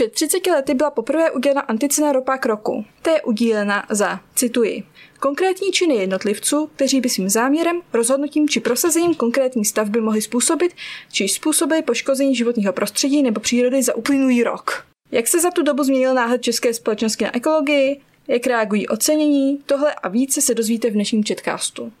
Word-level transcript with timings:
Před 0.00 0.12
30 0.12 0.46
lety 0.46 0.74
byla 0.74 0.90
poprvé 0.90 1.30
udělena 1.30 1.60
anticena 1.60 2.12
ropák 2.12 2.46
roku. 2.46 2.84
Ta 3.02 3.10
je 3.10 3.22
udílena 3.22 3.86
za, 3.90 4.20
cituji, 4.34 4.82
konkrétní 5.18 5.72
činy 5.72 5.94
jednotlivců, 5.94 6.70
kteří 6.76 7.00
by 7.00 7.08
svým 7.08 7.28
záměrem, 7.28 7.80
rozhodnutím 7.92 8.48
či 8.48 8.60
prosazením 8.60 9.14
konkrétní 9.14 9.64
stavby 9.64 10.00
mohli 10.00 10.22
způsobit, 10.22 10.72
či 11.12 11.28
způsobili 11.28 11.82
poškození 11.82 12.36
životního 12.36 12.72
prostředí 12.72 13.22
nebo 13.22 13.40
přírody 13.40 13.82
za 13.82 13.94
uplynulý 13.94 14.42
rok. 14.42 14.86
Jak 15.10 15.28
se 15.28 15.40
za 15.40 15.50
tu 15.50 15.62
dobu 15.62 15.82
změnil 15.84 16.14
náhled 16.14 16.42
české 16.42 16.74
společnosti 16.74 17.24
na 17.24 17.36
ekologii, 17.36 18.00
jak 18.28 18.46
reagují 18.46 18.88
ocenění, 18.88 19.58
tohle 19.66 19.94
a 19.94 20.08
více 20.08 20.40
se 20.40 20.54
dozvíte 20.54 20.90
v 20.90 20.94
dnešním 20.94 21.24
chatcastu. 21.24 21.92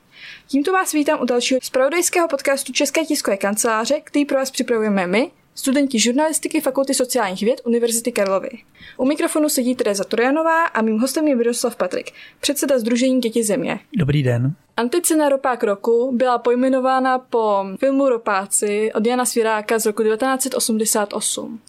Tímto 0.48 0.72
vás 0.72 0.92
vítám 0.92 1.20
u 1.22 1.24
dalšího 1.24 1.60
zpravodajského 1.62 2.28
podcastu 2.28 2.72
České 2.72 3.04
tiskové 3.04 3.36
kanceláře, 3.36 4.00
který 4.04 4.24
pro 4.24 4.36
vás 4.36 4.50
připravujeme 4.50 5.06
my, 5.06 5.30
studenti 5.54 5.98
žurnalistiky 5.98 6.60
Fakulty 6.60 6.94
sociálních 6.94 7.42
věd 7.42 7.60
Univerzity 7.64 8.12
Karlovy. 8.12 8.50
U 8.96 9.04
mikrofonu 9.04 9.48
sedí 9.48 9.74
Tereza 9.74 10.04
Trojanová 10.04 10.64
a 10.64 10.82
mým 10.82 10.98
hostem 10.98 11.28
je 11.28 11.36
Miroslav 11.36 11.76
Patrik, 11.76 12.12
předseda 12.40 12.78
Združení 12.78 13.20
Děti 13.20 13.44
země. 13.44 13.80
Dobrý 13.96 14.22
den. 14.22 14.54
Anticena 14.76 15.28
Ropák 15.28 15.62
roku 15.64 16.12
byla 16.16 16.38
pojmenována 16.38 17.18
po 17.18 17.64
filmu 17.78 18.08
Ropáci 18.08 18.92
od 18.94 19.06
Jana 19.06 19.24
Sviráka 19.24 19.78
z 19.78 19.86
roku 19.86 20.02
1988. 20.02 21.60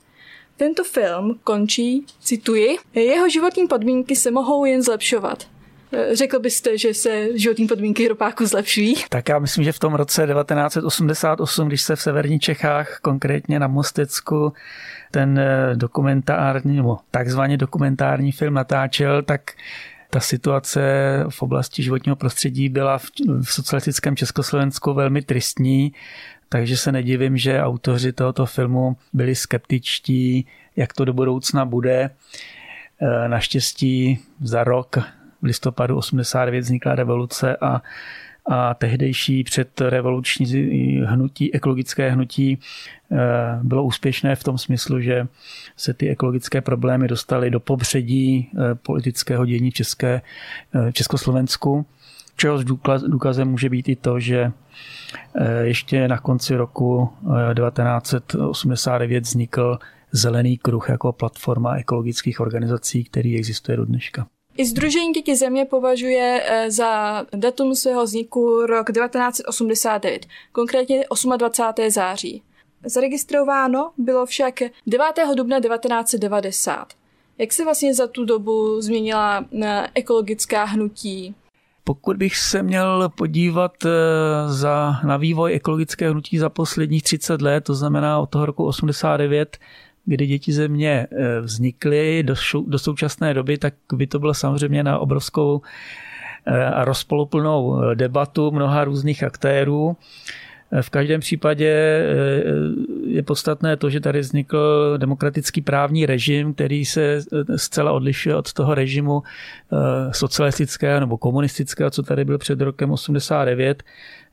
Tento 0.58 0.84
film 0.84 1.40
končí, 1.44 2.06
cituji, 2.20 2.78
jeho 2.94 3.30
životní 3.30 3.68
podmínky 3.68 4.16
se 4.16 4.32
mohou 4.32 4.66
jen 4.66 4.82
zlepšovat. 4.82 5.48
Řekl 6.14 6.40
byste, 6.40 6.78
že 6.78 6.94
se 6.94 7.38
životní 7.38 7.68
podmínky 7.68 8.08
ropáku 8.08 8.46
zlepšují? 8.46 8.96
Tak 9.10 9.30
já 9.30 9.40
myslím, 9.40 9.64
že 9.64 9.72
v 9.72 9.80
tom 9.80 9.94
roce 9.94 10.28
1988, 10.28 11.68
když 11.68 11.82
se 11.82 11.96
v 11.96 12.02
severních 12.02 12.42
Čechách, 12.42 13.00
konkrétně 13.02 13.60
na 13.60 13.68
Mostecku, 13.68 14.54
ten 15.12 15.40
eh, 15.40 15.76
dokumentární, 15.76 16.76
nebo 16.76 17.00
takzvaně 17.12 17.58
dokumentární 17.58 18.32
film 18.32 18.54
natáčel, 18.54 19.22
tak 19.22 19.42
ta 20.10 20.20
situace 20.20 20.82
v 21.30 21.42
oblasti 21.42 21.84
životního 21.84 22.16
prostředí 22.16 22.70
byla 22.70 22.98
v, 22.98 23.06
v 23.44 23.54
socialistickém 23.54 24.16
Československu 24.16 24.94
velmi 24.94 25.22
tristní, 25.22 25.94
takže 26.50 26.78
se 26.78 26.92
nedivím, 26.92 27.38
že 27.38 27.62
autoři 27.62 28.14
tohoto 28.14 28.46
filmu 28.46 28.98
byli 29.14 29.36
skeptičtí, 29.36 30.48
jak 30.76 30.94
to 30.94 31.06
do 31.06 31.14
budoucna 31.14 31.66
bude. 31.66 32.10
Eh, 33.02 33.28
naštěstí 33.28 34.20
za 34.42 34.64
rok 34.64 34.98
v 35.42 35.46
listopadu 35.46 35.98
89 35.98 36.62
vznikla 36.62 36.96
revoluce 36.96 37.58
a, 37.62 37.82
a 38.46 38.74
tehdejší 38.74 39.44
předrevoluční 39.44 40.46
hnutí, 41.06 41.54
ekologické 41.54 42.12
hnutí 42.12 42.60
eh, 43.12 43.18
bylo 43.64 43.84
úspěšné 43.84 44.36
v 44.36 44.44
tom 44.44 44.58
smyslu, 44.58 45.02
že 45.02 45.28
se 45.78 45.94
ty 45.94 46.10
ekologické 46.10 46.62
problémy 46.62 47.08
dostaly 47.08 47.50
do 47.52 47.60
pobředí 47.60 48.52
eh, 48.54 48.76
politického 48.76 49.46
dění 49.46 49.72
v 49.72 49.74
České, 49.74 50.22
v 50.90 50.94
Československu. 50.94 51.86
Čehož 52.36 52.66
důkazem 53.08 53.48
může 53.48 53.70
být 53.70 53.90
i 53.90 53.96
to, 53.96 54.20
že 54.20 54.52
ještě 55.62 56.08
na 56.08 56.18
konci 56.18 56.56
roku 56.56 57.10
1989 57.54 59.24
vznikl 59.24 59.80
Zelený 60.12 60.58
kruh 60.58 60.90
jako 60.90 61.12
platforma 61.12 61.76
ekologických 61.76 62.40
organizací, 62.40 63.04
který 63.04 63.38
existuje 63.38 63.78
do 63.78 63.86
dneška. 63.86 64.28
I 64.58 64.66
Združení 64.66 65.14
děti 65.14 65.36
země 65.36 65.66
považuje 65.66 66.44
eh, 66.46 66.72
za 66.72 67.24
datum 67.36 67.76
svého 67.76 68.04
vzniku 68.04 68.66
rok 68.66 68.92
1989, 68.92 70.26
konkrétně 70.52 71.04
28. 71.38 71.90
září. 71.90 72.44
Zaregistrováno 72.86 73.92
bylo 73.98 74.26
však 74.26 74.60
9. 74.88 75.06
dubna 75.36 75.60
1990. 75.60 76.88
Jak 77.38 77.54
se 77.54 77.64
vlastně 77.64 77.94
za 77.94 78.08
tu 78.08 78.26
dobu 78.26 78.82
změnila 78.82 79.46
eh, 79.62 79.88
ekologická 79.96 80.64
hnutí? 80.64 81.36
Pokud 81.84 82.18
bych 82.18 82.38
se 82.38 82.64
měl 82.64 83.10
podívat 83.10 83.86
eh, 83.86 83.90
za, 84.48 85.00
na 85.04 85.18
vývoj 85.18 85.54
ekologického 85.54 86.12
hnutí 86.12 86.38
za 86.38 86.50
posledních 86.50 87.04
30 87.04 87.42
let, 87.42 87.64
to 87.64 87.76
znamená 87.76 88.20
od 88.20 88.30
toho 88.30 88.46
roku 88.46 88.66
89, 88.66 89.58
kdy 90.06 90.28
děti 90.28 90.54
země 90.54 91.08
eh, 91.12 91.40
vznikly 91.40 92.24
do, 92.24 92.36
do 92.68 92.80
současné 92.80 93.34
doby, 93.34 93.58
tak 93.58 93.74
by 93.94 94.08
to 94.08 94.20
bylo 94.20 94.34
samozřejmě 94.34 94.84
na 94.84 95.00
obrovskou 95.00 95.62
eh, 96.46 96.66
a 96.66 96.86
rozpoluplnou 96.86 97.82
eh, 97.82 97.96
debatu 97.96 98.52
mnoha 98.52 98.84
různých 98.84 99.24
aktérů. 99.24 99.98
V 100.82 100.90
každém 100.90 101.20
případě 101.22 102.06
je 103.06 103.24
podstatné 103.24 103.78
to, 103.78 103.90
že 103.90 104.00
tady 104.00 104.20
vznikl 104.20 104.94
demokratický 104.98 105.62
právní 105.62 106.06
režim, 106.06 106.54
který 106.54 106.86
se 106.86 107.20
zcela 107.56 107.92
odlišuje 107.92 108.36
od 108.36 108.54
toho 108.54 108.76
režimu 108.76 109.24
socialistického 110.12 111.00
nebo 111.00 111.18
komunistického, 111.18 111.92
co 111.92 112.04
tady 112.04 112.26
byl 112.26 112.38
před 112.38 112.62
rokem 112.62 112.92
89 112.92 113.84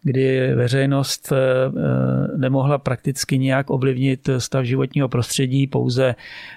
kdy 0.03 0.55
veřejnost 0.55 1.33
eh, 1.33 1.37
eh, 1.37 2.39
nemohla 2.39 2.79
prakticky 2.79 3.39
nějak 3.39 3.71
ovlivnit 3.71 4.29
stav 4.39 4.65
životního 4.65 5.09
prostředí 5.09 5.67
pouze 5.67 6.15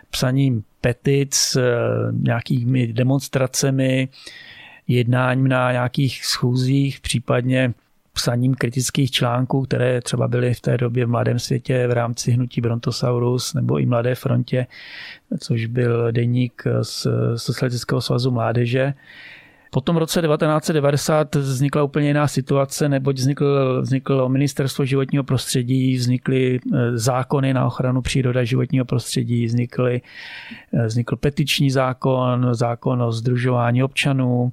psaním 0.10 0.64
petic, 0.82 1.56
eh, 1.56 1.62
nějakými 2.12 2.88
demonstracemi, 2.88 4.10
jednáním 4.88 5.48
na 5.48 5.72
nějakých 5.72 6.26
schůzích, 6.26 7.00
případně 7.00 7.74
psaním 8.14 8.54
kritických 8.54 9.12
článků, 9.12 9.62
které 9.62 10.02
třeba 10.02 10.28
byly 10.28 10.54
v 10.54 10.62
té 10.62 10.78
době 10.78 11.06
v 11.06 11.10
Mladém 11.10 11.40
světě 11.40 11.88
v 11.88 11.92
rámci 11.92 12.32
hnutí 12.32 12.62
Brontosaurus 12.62 13.54
nebo 13.54 13.80
i 13.80 13.86
Mladé 13.86 14.16
frontě, 14.16 14.68
což 15.40 15.66
byl 15.66 16.12
deník 16.12 16.64
z 16.82 17.08
Socialistického 17.36 18.02
svazu 18.02 18.32
mládeže. 18.32 18.94
Po 19.74 19.82
tom 19.82 19.98
roce 19.98 20.22
1990 20.22 21.36
vznikla 21.36 21.84
úplně 21.84 22.08
jiná 22.08 22.28
situace, 22.28 22.90
neboť 22.90 23.18
vznikl, 23.18 23.82
vzniklo 23.82 24.30
ministerstvo 24.30 24.86
životního 24.86 25.24
prostředí, 25.24 25.96
vznikly 25.96 26.56
e, 26.56 26.98
zákony 26.98 27.54
na 27.54 27.66
ochranu 27.66 28.02
přírody 28.02 28.40
a 28.40 28.44
životního 28.44 28.86
prostředí, 28.86 29.46
vznikly, 29.46 30.02
e, 30.74 30.86
vznikl 30.86 31.16
petiční 31.16 31.72
zákon, 31.72 32.48
zákon 32.52 33.02
o 33.02 33.12
združování 33.12 33.84
občanů, 33.84 34.52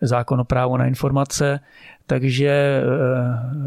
zákon 0.00 0.40
o 0.40 0.44
právu 0.44 0.76
na 0.76 0.86
informace, 0.86 1.60
takže 2.06 2.48
e, 2.48 2.82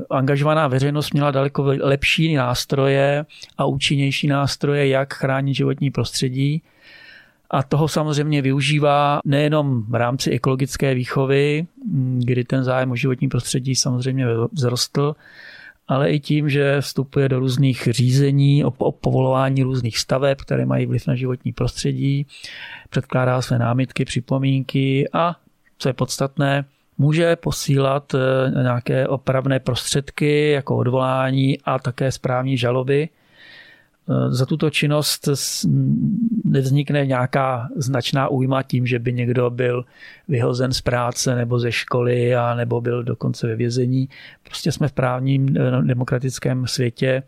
angažovaná 0.10 0.68
veřejnost 0.68 1.14
měla 1.14 1.32
daleko 1.32 1.64
lepší 1.80 2.34
nástroje 2.34 3.26
a 3.58 3.66
účinnější 3.66 4.28
nástroje, 4.28 4.88
jak 4.88 5.14
chránit 5.14 5.54
životní 5.54 5.92
prostředí 5.92 6.64
a 7.54 7.64
toho 7.64 7.88
samozřejmě 7.88 8.42
využívá 8.42 9.20
nejenom 9.26 9.84
v 9.84 9.96
rámci 9.96 10.32
ekologické 10.32 10.94
výchovy, 10.94 11.68
kdy 12.18 12.44
ten 12.44 12.64
zájem 12.64 12.92
o 12.92 12.96
životní 12.96 13.30
prostředí 13.30 13.76
samozřejmě 13.76 14.26
vzrostl, 14.56 15.16
ale 15.88 16.12
i 16.12 16.20
tím, 16.20 16.50
že 16.50 16.82
vstupuje 16.82 17.30
do 17.30 17.40
různých 17.40 17.88
řízení 17.92 18.64
o, 18.64 18.92
povolování 18.92 19.64
různých 19.64 19.98
staveb, 19.98 20.38
které 20.42 20.66
mají 20.66 20.86
vliv 20.86 21.08
na 21.08 21.16
životní 21.16 21.52
prostředí, 21.52 22.26
předkládá 22.90 23.42
své 23.42 23.60
námitky, 23.60 24.06
připomínky 24.06 25.10
a, 25.14 25.36
co 25.78 25.90
je 25.90 25.94
podstatné, 25.94 26.66
může 26.98 27.36
posílat 27.36 28.16
eh, 28.16 28.52
nějaké 28.64 29.08
opravné 29.08 29.60
prostředky 29.60 30.52
jako 30.52 30.78
odvolání 30.78 31.58
a 31.62 31.80
také 31.80 32.12
správní 32.12 32.58
žaloby, 32.58 33.10
za 34.30 34.46
tuto 34.46 34.70
činnost 34.70 35.30
nevznikne 36.44 37.06
nějaká 37.06 37.70
značná 37.76 38.28
újma 38.28 38.64
tím, 38.64 38.88
že 38.88 39.00
by 39.00 39.14
někdo 39.14 39.50
byl 39.50 39.86
vyhozen 40.28 40.74
z 40.74 40.82
práce 40.82 41.36
nebo 41.36 41.60
ze 41.60 41.72
školy 41.72 42.36
a 42.36 42.56
nebo 42.56 42.82
byl 42.82 43.04
dokonce 43.04 43.48
ve 43.48 43.56
vězení. 43.56 44.10
Prostě 44.44 44.72
jsme 44.72 44.88
v 44.88 44.92
právním 44.92 45.58
eh, 45.58 45.82
demokratickém 45.82 46.68
světě, 46.68 47.24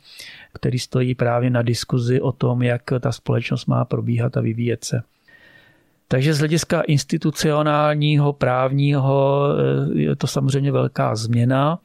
který 0.54 0.80
stojí 0.80 1.16
právě 1.16 1.50
na 1.50 1.62
diskuzi 1.62 2.22
o 2.22 2.32
tom, 2.32 2.62
jak 2.62 2.82
ta 3.00 3.12
společnost 3.12 3.66
má 3.66 3.86
probíhat 3.86 4.38
a 4.38 4.42
vyvíjet 4.42 4.84
se. 4.84 5.02
Takže 6.08 6.34
z 6.34 6.40
hlediska 6.40 6.82
institucionálního, 6.82 8.34
právního 8.34 9.48
eh, 9.94 10.00
je 10.00 10.16
to 10.16 10.28
samozřejmě 10.28 10.72
velká 10.72 11.16
změna. 11.16 11.80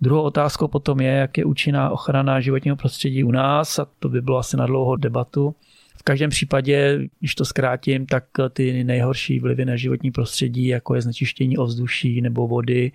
Druhou 0.00 0.22
otázkou 0.22 0.68
potom 0.68 1.00
je, 1.00 1.10
jak 1.10 1.38
je 1.38 1.44
účinná 1.44 1.90
ochrana 1.90 2.40
životního 2.40 2.76
prostředí 2.76 3.24
u 3.24 3.30
nás 3.30 3.78
a 3.78 3.86
to 3.98 4.08
by 4.08 4.20
bylo 4.20 4.38
asi 4.38 4.56
na 4.56 4.66
dlouhou 4.66 4.96
debatu. 4.96 5.54
V 5.96 6.02
každém 6.02 6.30
případě, 6.30 7.08
když 7.20 7.34
to 7.34 7.44
zkrátím, 7.44 8.06
tak 8.06 8.24
ty 8.52 8.84
nejhorší 8.84 9.40
vlivy 9.40 9.64
na 9.64 9.76
životní 9.76 10.10
prostředí, 10.10 10.66
jako 10.66 10.94
je 10.94 11.02
znečištění 11.02 11.58
ovzduší 11.58 12.20
nebo 12.20 12.48
vody, 12.48 12.92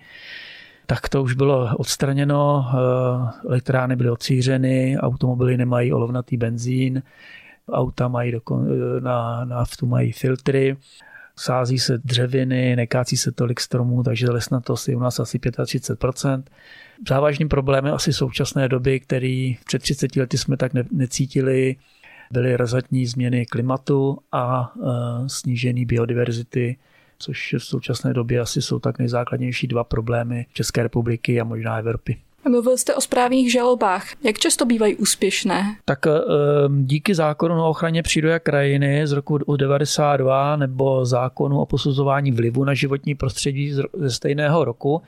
tak 0.86 1.08
to 1.08 1.22
už 1.22 1.34
bylo 1.34 1.76
odstraněno, 1.76 2.66
elektrárny 3.48 3.96
byly 3.96 4.10
odcířeny, 4.10 4.98
automobily 4.98 5.56
nemají 5.56 5.92
olovnatý 5.92 6.36
benzín, 6.36 7.02
auta 7.72 8.08
mají 8.08 8.32
dokon, 8.32 8.68
na 9.00 9.44
naftu 9.44 9.86
mají 9.86 10.12
filtry 10.12 10.76
sází 11.40 11.78
se 11.78 11.98
dřeviny, 11.98 12.76
nekácí 12.76 13.16
se 13.16 13.32
tolik 13.32 13.60
stromů, 13.60 14.02
takže 14.02 14.30
lesnatost 14.30 14.88
je 14.88 14.96
u 14.96 15.00
nás 15.00 15.20
asi 15.20 15.38
35%. 15.38 16.42
Závažným 17.08 17.48
problémem 17.48 17.94
asi 17.94 18.12
současné 18.12 18.68
doby, 18.68 19.00
který 19.00 19.56
před 19.66 19.82
30 19.82 20.16
lety 20.16 20.38
jsme 20.38 20.56
tak 20.56 20.72
necítili, 20.92 21.76
byly 22.32 22.56
razantní 22.56 23.06
změny 23.06 23.46
klimatu 23.46 24.18
a 24.32 24.72
snížení 25.26 25.84
biodiverzity 25.84 26.76
což 27.20 27.54
v 27.58 27.64
současné 27.64 28.12
době 28.12 28.40
asi 28.40 28.62
jsou 28.62 28.78
tak 28.78 28.98
nejzákladnější 28.98 29.66
dva 29.66 29.84
problémy 29.84 30.46
České 30.52 30.82
republiky 30.82 31.40
a 31.40 31.44
možná 31.44 31.78
Evropy. 31.78 32.16
Mluvil 32.48 32.78
jste 32.78 32.94
o 32.94 33.00
správních 33.00 33.52
žalobách. 33.52 34.04
Jak 34.24 34.38
často 34.38 34.64
bývají 34.66 34.96
úspěšné? 34.96 35.76
Tak 35.84 36.06
eh, 36.06 36.10
díky 36.78 37.14
zákonu 37.14 37.54
o 37.62 37.68
ochraně 37.68 38.02
přírody 38.02 38.34
a 38.34 38.38
krajiny 38.38 39.06
z 39.06 39.12
roku 39.12 39.38
1992 39.38 40.56
nebo 40.56 41.04
zákonu 41.04 41.60
o 41.60 41.66
posuzování 41.66 42.32
vlivu 42.32 42.64
na 42.64 42.74
životní 42.74 43.14
prostředí 43.14 43.72
ze 43.72 44.10
stejného 44.10 44.64
roku 44.64 45.02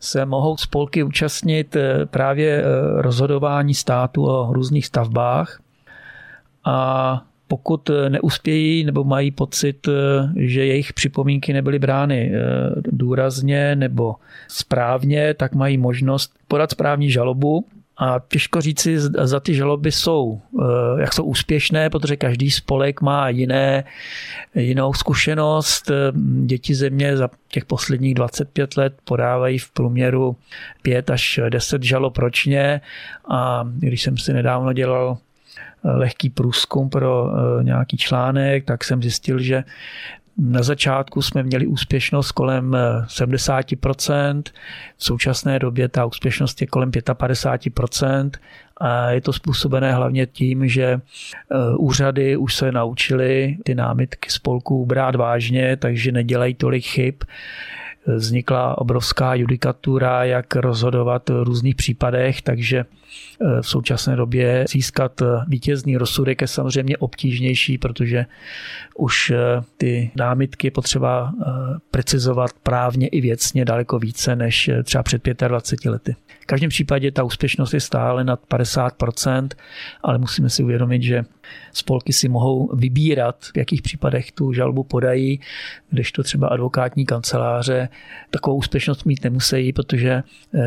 se 0.00 0.26
mohou 0.26 0.56
spolky 0.56 1.02
účastnit 1.02 1.76
eh, 1.76 2.06
právě 2.06 2.58
eh, 2.58 2.64
rozhodování 3.02 3.74
státu 3.74 4.26
o 4.26 4.52
různých 4.52 4.86
stavbách. 4.86 5.60
A 6.64 7.22
pokud 7.50 7.90
eh, 7.90 8.10
neuspějí 8.10 8.84
nebo 8.84 9.04
mají 9.04 9.30
pocit, 9.30 9.88
eh, 9.88 9.92
že 10.36 10.66
jejich 10.66 10.92
připomínky 10.92 11.52
nebyly 11.52 11.78
brány 11.78 12.32
eh, 12.34 12.40
důrazně 12.86 13.76
nebo 13.76 14.14
správně, 14.48 15.34
tak 15.34 15.54
mají 15.54 15.78
možnost 15.78 16.32
podat 16.48 16.70
správní 16.70 17.10
žalobu 17.10 17.66
a 17.98 18.20
těžko 18.28 18.60
říci, 18.60 19.00
za 19.00 19.40
ty 19.40 19.54
žaloby 19.54 19.92
jsou, 19.92 20.40
jak 21.00 21.12
jsou 21.12 21.24
úspěšné, 21.24 21.90
protože 21.90 22.16
každý 22.16 22.50
spolek 22.50 23.00
má 23.00 23.28
jiné, 23.28 23.84
jinou 24.54 24.92
zkušenost. 24.92 25.90
Děti 26.44 26.74
země 26.74 27.16
za 27.16 27.28
těch 27.48 27.64
posledních 27.64 28.14
25 28.14 28.76
let 28.76 28.94
podávají 29.04 29.58
v 29.58 29.70
průměru 29.70 30.36
5 30.82 31.10
až 31.10 31.40
10 31.48 31.82
žalob 31.82 32.18
ročně 32.18 32.80
a 33.28 33.68
když 33.78 34.02
jsem 34.02 34.18
si 34.18 34.32
nedávno 34.32 34.72
dělal 34.72 35.18
lehký 35.84 36.30
průzkum 36.30 36.90
pro 36.90 37.30
eh, 37.30 37.64
nějaký 37.64 37.96
článek, 37.96 38.64
tak 38.64 38.84
jsem 38.84 39.02
zjistil, 39.02 39.38
že 39.38 39.64
na 40.38 40.62
začátku 40.62 41.22
jsme 41.22 41.42
měli 41.42 41.66
úspěšnost 41.66 42.32
kolem 42.32 42.76
70%, 43.06 44.42
eh, 44.48 44.52
v 44.96 45.04
současné 45.04 45.58
době 45.58 45.88
ta 45.88 46.04
úspěšnost 46.04 46.60
je 46.60 46.66
kolem 46.66 46.90
55% 46.90 48.30
a 48.76 49.10
je 49.10 49.20
to 49.20 49.32
způsobené 49.32 49.94
hlavně 49.94 50.26
tím, 50.26 50.68
že 50.68 50.84
eh, 50.84 51.00
úřady 51.78 52.36
už 52.36 52.54
se 52.54 52.72
naučily 52.72 53.56
ty 53.64 53.74
námitky 53.74 54.30
spolků 54.30 54.86
brát 54.86 55.14
vážně, 55.14 55.76
takže 55.76 56.12
nedělají 56.12 56.54
tolik 56.54 56.84
chyb. 56.84 57.14
Vznikla 58.06 58.78
obrovská 58.78 59.34
judikatura, 59.34 60.24
jak 60.24 60.56
rozhodovat 60.56 61.28
v 61.28 61.42
různých 61.42 61.74
případech, 61.74 62.42
takže 62.42 62.84
v 63.60 63.68
současné 63.68 64.16
době 64.16 64.64
získat 64.70 65.22
vítězný 65.48 65.96
rozsudek 65.96 66.40
je 66.40 66.46
samozřejmě 66.46 66.96
obtížnější, 66.96 67.78
protože 67.78 68.26
už 68.96 69.30
eh, 69.30 69.36
ty 69.76 70.10
námitky 70.16 70.70
potřeba 70.70 71.32
eh, 71.32 71.44
precizovat 71.90 72.50
právně 72.62 73.08
i 73.08 73.20
věcně 73.20 73.64
daleko 73.64 73.98
více 73.98 74.36
než 74.36 74.70
třeba 74.84 75.02
před 75.02 75.28
25 75.48 75.90
lety. 75.90 76.16
V 76.40 76.46
každém 76.46 76.70
případě 76.70 77.10
ta 77.10 77.22
úspěšnost 77.22 77.74
je 77.74 77.80
stále 77.80 78.24
nad 78.24 78.40
50%, 78.50 79.48
ale 80.02 80.18
musíme 80.18 80.50
si 80.50 80.62
uvědomit, 80.62 81.02
že 81.02 81.24
spolky 81.72 82.12
si 82.12 82.28
mohou 82.28 82.76
vybírat, 82.76 83.36
v 83.54 83.58
jakých 83.58 83.82
případech 83.82 84.32
tu 84.32 84.52
žalbu 84.52 84.82
podají, 84.82 85.40
kdežto 85.90 86.22
třeba 86.22 86.48
advokátní 86.48 87.06
kanceláře 87.06 87.88
takovou 88.30 88.56
úspěšnost 88.56 89.04
mít 89.04 89.24
nemusí, 89.24 89.72
protože 89.72 90.10
eh, 90.10 90.60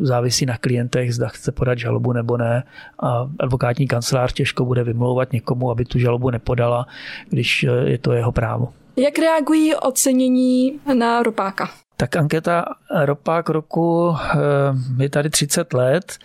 závisí 0.00 0.46
na 0.46 0.58
klientech, 0.58 1.14
zda 1.14 1.28
chce 1.28 1.52
podat 1.52 1.78
žalobu 1.90 2.12
nebo 2.12 2.36
ne 2.36 2.62
a 3.02 3.26
advokátní 3.40 3.86
kancelář 3.86 4.32
těžko 4.32 4.64
bude 4.64 4.84
vymlouvat 4.84 5.32
někomu, 5.32 5.70
aby 5.70 5.84
tu 5.84 5.98
žalobu 5.98 6.30
nepodala, 6.30 6.86
když 7.28 7.64
eh, 7.64 7.90
je 7.90 7.98
to 7.98 8.12
jeho 8.12 8.32
právo. 8.32 8.68
Jak 8.96 9.18
reagují 9.18 9.74
ocenění 9.74 10.80
na 10.98 11.22
ropáka? 11.22 11.70
Tak 11.96 12.16
anketa 12.16 12.64
Ropák 13.04 13.48
roku 13.48 14.14
eh, 14.14 15.02
je 15.02 15.10
tady 15.10 15.30
30 15.30 15.72
let 15.72 16.18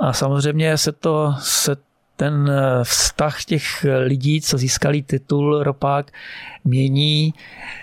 a 0.00 0.12
samozřejmě 0.12 0.78
se 0.78 0.92
to 0.92 1.34
se 1.38 1.76
ten 2.16 2.50
eh, 2.50 2.84
vztah 2.84 3.44
těch 3.44 3.86
lidí, 4.04 4.40
co 4.40 4.58
získali 4.58 5.02
titul 5.02 5.62
ropák, 5.62 6.12
mění. 6.64 7.34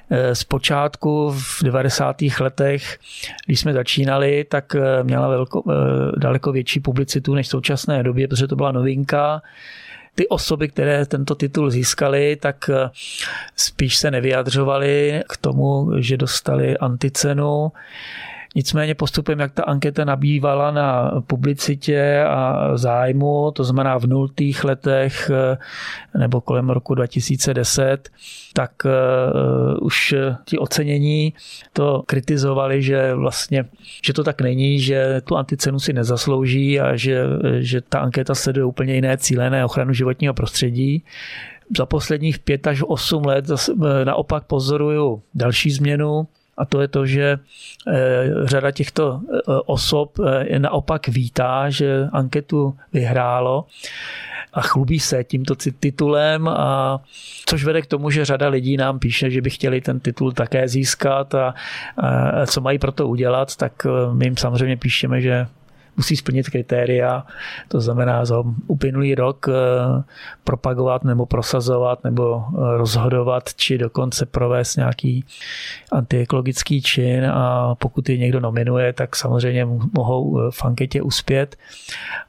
Eh, 0.09 0.35
zpočátku 0.35 1.31
v 1.31 1.63
90. 1.63 2.15
letech, 2.39 2.99
když 3.45 3.59
jsme 3.59 3.73
začínali, 3.73 4.45
tak 4.49 4.75
eh, 4.75 5.03
měla 5.03 5.27
velko, 5.27 5.63
daleko 6.17 6.51
větší 6.51 6.79
publicitu 6.79 7.35
než 7.35 7.47
v 7.47 7.49
současné 7.49 8.03
době, 8.03 8.27
protože 8.27 8.47
to 8.47 8.55
byla 8.55 8.71
novinka 8.71 9.41
ty 10.15 10.27
osoby, 10.27 10.67
které 10.67 11.05
tento 11.05 11.35
titul 11.35 11.69
získali, 11.69 12.35
tak 12.35 12.69
spíš 13.55 13.97
se 13.97 14.11
nevyjadřovali 14.11 15.21
k 15.29 15.37
tomu, 15.37 15.91
že 15.99 16.17
dostali 16.17 16.77
anticenu. 16.77 17.71
Nicméně 18.55 18.95
postupem, 18.95 19.39
jak 19.39 19.51
ta 19.51 19.63
anketa 19.63 20.05
nabývala 20.05 20.71
na 20.71 21.21
publicitě 21.27 22.23
a 22.27 22.71
zájmu, 22.77 23.51
to 23.51 23.63
znamená 23.63 23.97
v 23.97 24.07
nultých 24.07 24.63
letech 24.63 25.31
eh, 25.33 25.57
nebo 26.19 26.41
kolem 26.41 26.69
roku 26.69 26.95
2010, 26.95 28.09
tak 28.53 28.71
uh, 28.85 29.85
už 29.85 30.15
ti 30.45 30.57
ocenění 30.57 31.33
to 31.73 32.03
kritizovali, 32.05 32.83
že 32.83 33.13
vlastně, 33.13 33.65
že 34.05 34.13
to 34.13 34.23
tak 34.23 34.41
není, 34.41 34.79
že 34.79 35.21
tu 35.23 35.37
anticenu 35.37 35.79
si 35.79 35.93
nezaslouží 35.93 36.79
a 36.79 36.95
že, 36.95 37.23
že 37.59 37.81
ta 37.81 37.99
anketa 37.99 38.35
sleduje 38.35 38.65
úplně 38.65 38.95
jiné 38.95 39.17
cíle 39.17 39.49
na 39.49 39.65
ochranu 39.65 39.93
životního 39.93 40.33
prostředí. 40.33 41.03
Za 41.77 41.85
posledních 41.85 42.39
pět 42.39 42.67
až 42.67 42.83
osm 42.87 43.25
let 43.25 43.45
eh, 43.49 44.05
naopak 44.05 44.43
pozoruju 44.43 45.21
další 45.35 45.71
změnu 45.71 46.27
a 46.59 46.65
to 46.65 46.81
je 46.81 46.87
to, 46.87 47.05
že 47.05 47.37
eh, 47.87 48.27
řada 48.43 48.71
těchto 48.71 49.21
eh, 49.23 49.39
osob 49.65 50.19
eh, 50.19 50.59
naopak 50.59 51.07
vítá, 51.07 51.69
že 51.69 52.07
anketu 52.11 52.75
vyhrálo 52.93 53.65
a 54.53 54.61
chlubí 54.61 54.99
se 54.99 55.23
tímto 55.23 55.55
titulem, 55.79 56.47
a 56.47 56.99
což 57.45 57.63
vede 57.63 57.81
k 57.81 57.85
tomu, 57.85 58.09
že 58.09 58.25
řada 58.25 58.47
lidí 58.47 58.77
nám 58.77 58.99
píše, 58.99 59.29
že 59.29 59.41
by 59.41 59.49
chtěli 59.49 59.81
ten 59.81 59.99
titul 59.99 60.31
také 60.31 60.67
získat 60.67 61.35
a, 61.35 61.53
a 61.97 62.45
co 62.45 62.61
mají 62.61 62.79
pro 62.79 62.91
to 62.91 63.07
udělat, 63.07 63.55
tak 63.55 63.87
my 64.13 64.25
jim 64.25 64.37
samozřejmě 64.37 64.77
píšeme, 64.77 65.21
že 65.21 65.47
musí 65.99 66.15
splnit 66.15 66.49
kritéria, 66.49 67.27
to 67.67 67.81
znamená 67.81 68.25
za 68.25 68.43
uplynulý 68.67 69.15
rok 69.15 69.47
eh, 69.49 69.53
propagovat 70.43 71.03
nebo 71.03 71.25
prosazovat 71.25 72.03
nebo 72.03 72.43
eh, 72.47 72.77
rozhodovat, 72.77 73.53
či 73.55 73.77
dokonce 73.77 74.25
provést 74.25 74.75
nějaký 74.75 75.25
antiekologický 75.91 76.81
čin. 76.81 77.25
A 77.25 77.75
pokud 77.75 78.09
je 78.09 78.17
někdo 78.17 78.39
nominuje, 78.39 78.93
tak 78.93 79.15
samozřejmě 79.15 79.67
mohou 79.91 80.39
eh, 80.39 80.51
v 80.51 80.65
anketě 80.65 81.01
uspět, 81.01 81.55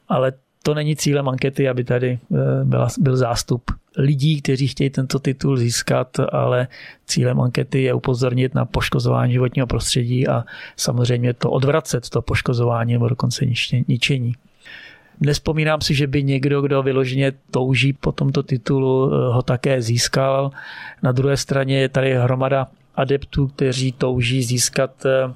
ale 0.09 0.33
to 0.63 0.75
není 0.75 0.97
cílem 0.97 1.29
ankety, 1.29 1.69
aby 1.69 1.85
tady 1.85 2.19
byla, 2.65 2.89
byl 2.99 3.17
zástup 3.17 3.63
lidí, 3.97 4.43
kteří 4.43 4.69
chtějí 4.69 4.91
tento 4.91 5.19
titul 5.19 5.57
získat, 5.57 6.21
ale 6.33 6.69
cílem 7.07 7.41
ankety 7.41 7.83
je 7.83 7.95
upozornit 7.95 8.55
na 8.55 8.65
poškozování 8.65 9.33
životního 9.33 9.67
prostředí 9.67 10.29
a 10.29 10.45
samozřejmě 10.77 11.35
to 11.35 11.51
odvracet, 11.51 12.09
to 12.09 12.23
poškozování 12.23 12.93
nebo 12.93 13.09
dokonce 13.09 13.47
ničení. 13.89 14.35
Nespomínám 15.21 15.81
si, 15.81 15.95
že 15.95 16.07
by 16.07 16.23
někdo, 16.23 16.63
kdo 16.63 16.83
vyloženě 16.83 17.33
touží 17.51 17.93
po 17.93 18.13
tomto 18.13 18.43
titulu, 18.43 19.13
eh, 19.13 19.33
ho 19.33 19.43
také 19.43 19.83
získal. 19.83 20.51
Na 21.03 21.13
druhé 21.13 21.37
straně 21.37 21.81
je 21.81 21.89
tady 21.89 22.15
hromada 22.15 22.67
adeptů, 22.95 23.47
kteří 23.47 23.93
touží 23.93 24.43
získat 24.43 25.07
eh, 25.07 25.33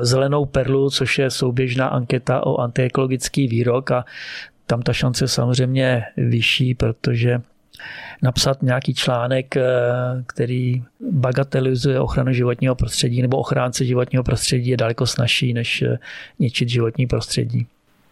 zelenou 0.00 0.44
perlu, 0.44 0.90
což 0.90 1.18
je 1.18 1.30
souběžná 1.30 1.88
anketa 1.88 2.46
o 2.46 2.56
antiekologický 2.56 3.48
výrok 3.48 3.90
a 3.90 4.04
tam 4.68 4.82
ta 4.82 4.92
šance 4.92 5.24
je 5.24 5.28
samozřejmě 5.28 6.04
vyšší, 6.16 6.74
protože 6.74 7.40
napsat 8.22 8.62
nějaký 8.62 8.94
článek, 8.94 9.56
eh, 9.56 9.62
který 10.26 10.82
bagatelizuje 11.10 12.00
ochranu 12.00 12.32
životního 12.32 12.74
prostředí 12.74 13.22
nebo 13.22 13.36
ochránce 13.36 13.84
životního 13.84 14.24
prostředí 14.24 14.70
je 14.70 14.76
daleko 14.76 15.06
snažší, 15.06 15.52
než 15.52 15.82
eh, 15.82 15.98
ničit 16.38 16.68
životní 16.68 17.06
prostředí. 17.06 17.66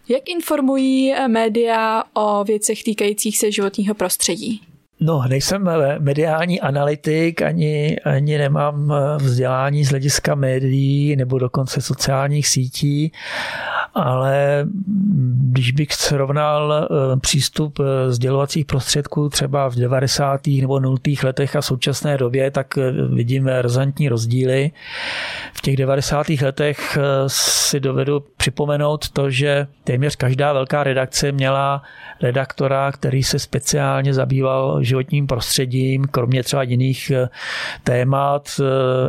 Jak 0.08 0.28
informují 0.28 1.12
eh, 1.12 1.28
média 1.28 2.02
o 2.14 2.44
věcech 2.44 2.84
týkajících 2.84 3.38
se 3.38 3.52
životního 3.52 3.94
prostředí? 3.94 4.60
No, 5.00 5.22
nejsem 5.28 5.70
mediální 5.98 6.60
analytik, 6.60 7.42
ani, 7.42 8.00
ani 8.00 8.38
nemám 8.38 8.94
vzdělání 9.16 9.84
z 9.84 9.88
hlediska 9.88 10.34
médií 10.34 11.16
nebo 11.16 11.38
dokonce 11.38 11.80
sociálních 11.80 12.48
sítí, 12.48 13.12
ale 13.95 14.66
když 15.57 15.73
bych 15.73 15.93
srovnal 15.93 16.73
eh, 16.73 17.21
přístup 17.21 17.78
eh, 17.81 18.12
sdělovacích 18.12 18.64
prostředků 18.64 19.28
třeba 19.28 19.69
v 19.69 19.75
90. 19.75 20.47
nebo 20.47 20.81
0. 20.81 20.97
letech 21.23 21.57
a 21.57 21.62
současné 21.62 22.19
době, 22.19 22.50
tak 22.50 22.78
eh, 22.78 22.93
vidíme 22.93 23.62
razantní 23.62 24.09
rozdíly. 24.09 24.71
V 25.52 25.61
těch 25.61 25.76
90. 25.76 26.26
letech 26.28 26.99
si 27.26 27.81
dovedu 27.81 28.25
připomenout 28.37 29.09
to, 29.09 29.31
že 29.31 29.66
téměř 29.85 30.16
každá 30.16 30.52
velká 30.52 30.85
redakce 30.85 31.33
měla 31.33 31.83
redaktora, 32.23 32.93
který 32.93 33.23
se 33.23 33.38
speciálně 33.38 34.14
zabýval 34.14 34.83
životním 34.83 35.26
prostředím, 35.26 36.05
kromě 36.05 36.43
třeba 36.43 36.62
jiných 36.62 37.12
témat, 37.85 38.61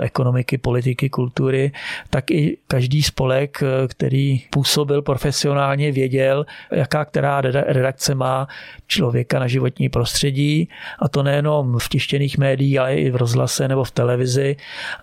ekonomiky, 0.01 0.57
politiky, 0.57 1.09
kultury, 1.09 1.71
tak 2.09 2.31
i 2.31 2.57
každý 2.67 3.03
spolek, 3.03 3.63
který 3.87 4.41
působil 4.67 5.01
profesionálně, 5.01 5.91
věděl, 5.91 6.45
jaká 6.71 7.05
která 7.05 7.41
redakce 7.41 8.15
má 8.15 8.47
člověka 8.87 9.39
na 9.39 9.47
životní 9.47 9.89
prostředí 9.89 10.69
a 10.99 11.09
to 11.09 11.23
nejenom 11.23 11.79
v 11.79 11.89
tištěných 11.89 12.37
médiích, 12.37 12.79
ale 12.79 12.95
i 12.95 13.09
v 13.11 13.15
rozhlase 13.15 13.67
nebo 13.67 13.83
v 13.83 13.91
televizi. 13.91 14.55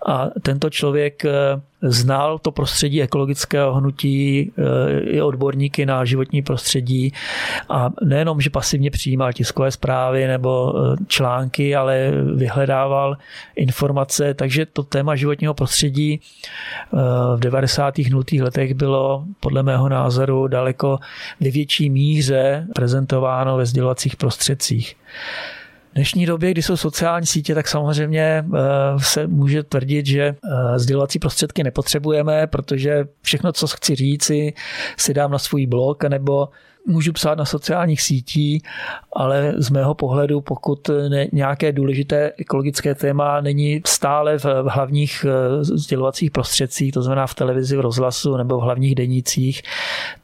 A 0.05 0.29
tento 0.41 0.69
člověk 0.69 1.23
znal 1.85 2.39
to 2.39 2.51
prostředí 2.51 3.01
ekologického 3.01 3.73
hnutí, 3.73 4.51
i 5.01 5.21
odborníky 5.21 5.85
na 5.85 6.05
životní 6.05 6.41
prostředí 6.41 7.13
a 7.69 7.89
nejenom, 8.03 8.41
že 8.41 8.49
pasivně 8.49 8.91
přijímal 8.91 9.33
tiskové 9.33 9.71
zprávy 9.71 10.27
nebo 10.27 10.73
e, 10.77 10.95
články, 11.07 11.75
ale 11.75 12.11
vyhledával 12.35 13.17
informace, 13.55 14.33
takže 14.33 14.65
to 14.65 14.83
téma 14.83 15.15
životního 15.15 15.53
prostředí 15.53 16.13
e, 16.13 16.19
v 17.35 17.39
90. 17.39 17.93
nultých 18.09 18.41
letech 18.41 18.73
bylo 18.73 19.25
podle 19.39 19.63
mého 19.63 19.89
názoru 19.89 20.47
daleko 20.47 20.99
ve 21.39 21.51
větší 21.51 21.89
míře 21.89 22.67
prezentováno 22.75 23.57
ve 23.57 23.65
sdělovacích 23.65 24.15
prostředcích 24.15 24.95
dnešní 25.95 26.25
době, 26.25 26.51
kdy 26.51 26.61
jsou 26.61 26.77
sociální 26.77 27.25
sítě, 27.25 27.55
tak 27.55 27.67
samozřejmě 27.67 28.21
e, 28.21 28.43
se 28.97 29.27
může 29.27 29.63
tvrdit, 29.63 30.05
že 30.05 30.35
sdělovací 30.75 31.19
prostředky 31.19 31.63
nepotřebujeme, 31.63 32.47
protože 32.47 33.05
všechno, 33.21 33.53
co 33.53 33.67
chci 33.67 33.95
říct, 33.95 34.31
si 34.97 35.13
dám 35.13 35.31
na 35.31 35.39
svůj 35.39 35.65
blog 35.65 36.03
nebo 36.03 36.49
můžu 36.87 37.13
psát 37.13 37.37
na 37.37 37.45
sociálních 37.45 38.01
sítích, 38.01 38.63
ale 39.13 39.53
z 39.57 39.69
mého 39.69 39.93
pohledu, 39.93 40.41
pokud 40.41 40.89
ne, 41.09 41.27
nějaké 41.33 41.71
důležité 41.71 42.31
ekologické 42.37 42.95
téma 42.95 43.41
není 43.41 43.81
stále 43.85 44.39
v, 44.39 44.45
v 44.45 44.65
hlavních 44.67 45.25
eh, 45.29 45.63
sdělovacích 45.63 46.31
prostředcích, 46.31 46.93
to 46.93 47.01
znamená 47.01 47.27
v 47.27 47.33
televizi, 47.33 47.77
v 47.77 47.79
rozhlasu 47.79 48.37
nebo 48.37 48.57
v 48.57 48.63
hlavních 48.63 48.95
denících, 48.95 49.61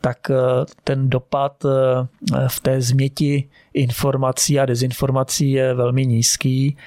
tak 0.01 0.17
eh, 0.29 0.35
ten 0.83 1.09
dopad 1.09 1.65
eh, 1.65 2.47
v 2.47 2.59
té 2.59 2.81
změti 2.81 3.49
informací 3.73 4.59
a 4.59 4.65
dezinformací 4.65 5.51
je 5.51 5.73
velmi 5.73 6.05
nízký. 6.05 6.77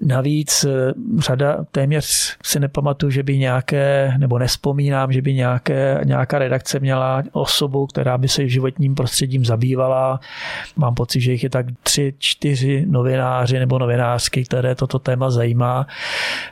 Navíc 0.00 0.64
eh, 0.64 0.92
řada, 1.18 1.64
téměř 1.72 2.36
si 2.44 2.60
nepamatuju, 2.60 3.10
že 3.10 3.22
by 3.22 3.38
nějaké, 3.38 4.14
nebo 4.18 4.38
nespomínám, 4.38 5.12
že 5.12 5.22
by 5.22 5.34
nějaké, 5.34 6.00
nějaká 6.04 6.38
redakce 6.38 6.80
měla 6.80 7.22
osobu, 7.32 7.86
která 7.86 8.18
by 8.18 8.28
se 8.28 8.48
životním 8.48 8.94
prostředím 8.94 9.44
zabývala. 9.44 10.20
Mám 10.76 10.94
pocit, 10.94 11.20
že 11.20 11.32
jich 11.32 11.42
je 11.42 11.50
tak 11.50 11.66
tři, 11.82 12.14
čtyři 12.18 12.84
novináři 12.88 13.58
nebo 13.58 13.78
novinářky, 13.78 14.44
které 14.44 14.74
toto 14.74 14.98
téma 14.98 15.30
zajímá. 15.30 15.86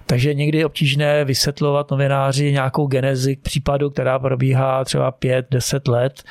Takže 0.07 0.35
někdy 0.35 0.59
je 0.59 0.67
obtížné 0.67 1.25
vysvětlovat 1.25 1.91
novináři 1.91 2.53
nějakou 2.53 2.87
genezi 2.87 3.37
k 3.37 3.41
případu, 3.41 3.91
která 3.91 4.19
probíhá 4.19 4.85
třeba 4.85 5.11
pět, 5.11 5.47
deset 5.51 5.89
let 5.89 6.23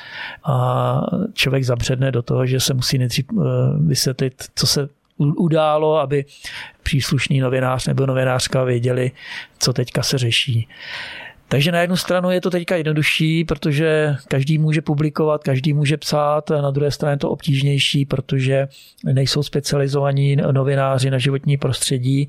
a 0.44 1.00
člověk 1.32 1.64
zabředne 1.64 2.12
do 2.12 2.22
toho, 2.22 2.46
že 2.46 2.60
se 2.60 2.74
musí 2.74 2.98
nejdřív 2.98 3.24
eh, 3.32 3.44
vysvětlit, 3.78 4.34
co 4.54 4.66
se 4.66 4.88
událo, 5.18 5.98
aby 5.98 6.24
příslušný 6.82 7.40
novinář 7.40 7.86
nebo 7.86 8.06
novinářka 8.06 8.64
věděli, 8.64 9.10
co 9.58 9.72
teďka 9.72 10.02
se 10.02 10.18
řeší. 10.18 10.68
Takže 11.48 11.72
na 11.72 11.80
jednu 11.80 11.96
stranu 11.96 12.30
je 12.30 12.40
to 12.40 12.50
teďka 12.50 12.76
jednodušší, 12.76 13.44
protože 13.44 14.16
každý 14.28 14.58
může 14.58 14.82
publikovat, 14.82 15.42
každý 15.42 15.72
může 15.72 15.96
psát, 15.96 16.50
na 16.50 16.70
druhé 16.70 16.90
straně 16.90 17.12
je 17.12 17.18
to 17.18 17.30
obtížnější, 17.30 18.06
protože 18.06 18.68
nejsou 19.04 19.42
specializovaní 19.42 20.36
novináři 20.36 21.10
na 21.10 21.18
životní 21.18 21.56
prostředí 21.56 22.28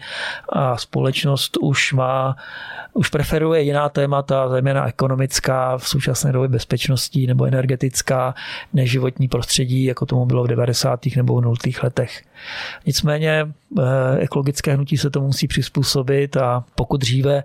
a 0.50 0.78
společnost 0.78 1.58
už 1.62 1.94
má 1.94 2.36
už 2.96 3.10
preferuje 3.10 3.62
jiná 3.62 3.90
témata, 3.90 4.50
zejména 4.50 4.88
ekonomická, 4.88 5.78
v 5.78 5.88
současné 5.88 6.32
době 6.32 6.48
bezpečností 6.48 7.28
nebo 7.28 7.46
energetická, 7.46 8.36
než 8.74 8.92
životní 8.92 9.28
prostředí, 9.28 9.84
jako 9.84 10.06
tomu 10.06 10.26
bylo 10.26 10.44
v 10.44 10.48
90. 10.48 11.00
nebo 11.16 11.36
v 11.36 11.42
0. 11.42 11.56
letech. 11.84 12.24
Nicméně 12.86 13.48
eh, 13.80 13.84
ekologické 14.20 14.74
hnutí 14.74 14.98
se 14.98 15.10
to 15.10 15.22
musí 15.22 15.48
přizpůsobit 15.48 16.38
a 16.38 16.66
pokud 16.76 17.02
dříve 17.02 17.44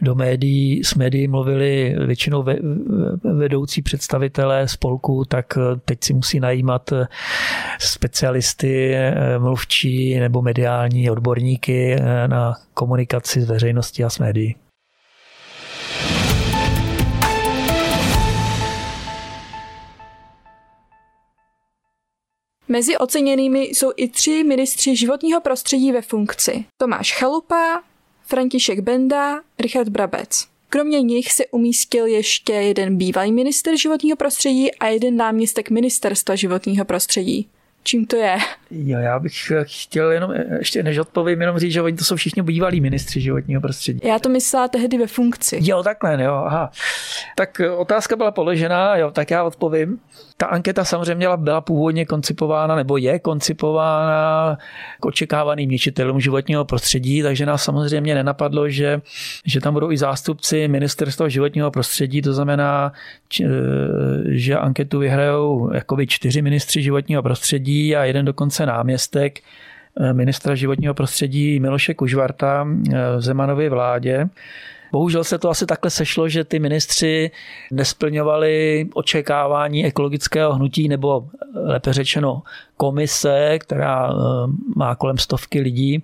do 0.00 0.14
médií, 0.14 0.84
s 0.84 0.94
médií 0.94 1.28
mluvili 1.28 1.96
většinou 2.06 2.44
vedoucí 3.22 3.82
představitelé 3.82 4.68
spolku, 4.68 5.24
tak 5.24 5.46
eh, 5.56 5.60
teď 5.84 6.04
si 6.04 6.14
musí 6.14 6.40
najímat 6.40 6.92
eh, 6.92 7.06
specialisty, 7.78 8.96
mluvčí 9.38 10.20
nebo 10.20 10.42
mediální 10.42 11.10
odborníky 11.10 11.96
na 12.26 12.54
komunikaci 12.74 13.40
s 13.40 13.48
veřejností 13.48 14.04
a 14.04 14.10
s 14.10 14.18
médií. 14.18 14.65
Mezi 22.68 22.96
oceněnými 22.96 23.60
jsou 23.60 23.92
i 23.96 24.08
tři 24.08 24.44
ministři 24.44 24.96
životního 24.96 25.40
prostředí 25.40 25.92
ve 25.92 26.02
funkci. 26.02 26.64
Tomáš 26.80 27.18
Chalupa, 27.18 27.82
František 28.22 28.80
Benda, 28.80 29.42
Richard 29.58 29.88
Brabec. 29.88 30.46
Kromě 30.68 31.02
nich 31.02 31.32
se 31.32 31.46
umístil 31.46 32.06
ještě 32.06 32.52
jeden 32.52 32.96
bývalý 32.96 33.32
minister 33.32 33.76
životního 33.76 34.16
prostředí 34.16 34.74
a 34.74 34.86
jeden 34.86 35.16
náměstek 35.16 35.70
ministerstva 35.70 36.34
životního 36.34 36.84
prostředí 36.84 37.48
čím 37.86 38.06
to 38.06 38.16
je. 38.16 38.36
Jo, 38.70 38.98
já 38.98 39.18
bych 39.18 39.52
chtěl 39.62 40.10
jenom, 40.10 40.32
ještě 40.58 40.82
než 40.82 40.98
odpovím, 40.98 41.40
jenom 41.40 41.58
říct, 41.58 41.72
že 41.72 41.82
oni 41.82 41.96
to 41.96 42.04
jsou 42.04 42.16
všichni 42.16 42.42
bývalí 42.42 42.80
ministři 42.80 43.20
životního 43.20 43.60
prostředí. 43.60 44.00
Já 44.04 44.18
to 44.18 44.28
myslela 44.28 44.68
tehdy 44.68 44.98
ve 44.98 45.06
funkci. 45.06 45.58
Jo, 45.62 45.82
takhle, 45.82 46.22
jo, 46.22 46.34
aha. 46.34 46.70
Tak 47.36 47.60
otázka 47.76 48.16
byla 48.16 48.30
položená, 48.30 48.96
jo, 48.96 49.10
tak 49.10 49.30
já 49.30 49.44
odpovím. 49.44 49.98
Ta 50.36 50.46
anketa 50.46 50.84
samozřejmě 50.84 51.28
byla 51.36 51.60
původně 51.60 52.06
koncipována, 52.06 52.76
nebo 52.76 52.96
je 52.96 53.18
koncipována 53.18 54.58
k 55.00 55.04
očekávaným 55.04 55.70
ničitelům 55.70 56.20
životního 56.20 56.64
prostředí, 56.64 57.22
takže 57.22 57.46
nás 57.46 57.62
samozřejmě 57.62 58.14
nenapadlo, 58.14 58.68
že, 58.68 59.00
že 59.44 59.60
tam 59.60 59.74
budou 59.74 59.90
i 59.90 59.96
zástupci 59.96 60.68
ministerstva 60.68 61.28
životního 61.28 61.70
prostředí, 61.70 62.22
to 62.22 62.32
znamená, 62.32 62.92
že 64.26 64.56
anketu 64.56 64.98
vyhrajou 64.98 65.70
jakoby 65.74 66.06
čtyři 66.06 66.42
ministři 66.42 66.82
životního 66.82 67.22
prostředí, 67.22 67.75
a 67.96 68.04
jeden 68.04 68.24
dokonce 68.24 68.66
náměstek 68.66 69.40
eh, 69.40 70.12
ministra 70.12 70.54
životního 70.54 70.94
prostředí 70.94 71.60
Miloše 71.60 71.94
Kužvarta 71.94 72.66
eh, 72.68 73.16
v 73.16 73.20
Zemanově 73.20 73.70
vládě. 73.70 74.28
Bohužel 74.92 75.24
se 75.24 75.38
to 75.38 75.50
asi 75.50 75.66
takhle 75.66 75.90
sešlo, 75.90 76.28
že 76.28 76.44
ty 76.44 76.58
ministři 76.58 77.30
nesplňovali 77.72 78.86
očekávání 78.94 79.86
ekologického 79.86 80.54
hnutí, 80.54 80.88
nebo 80.88 81.24
eh, 81.24 81.58
lépe 81.58 81.92
řečeno 81.92 82.42
komise, 82.76 83.58
která 83.58 84.12
má 84.76 84.94
kolem 84.94 85.18
stovky 85.18 85.60
lidí, 85.60 86.02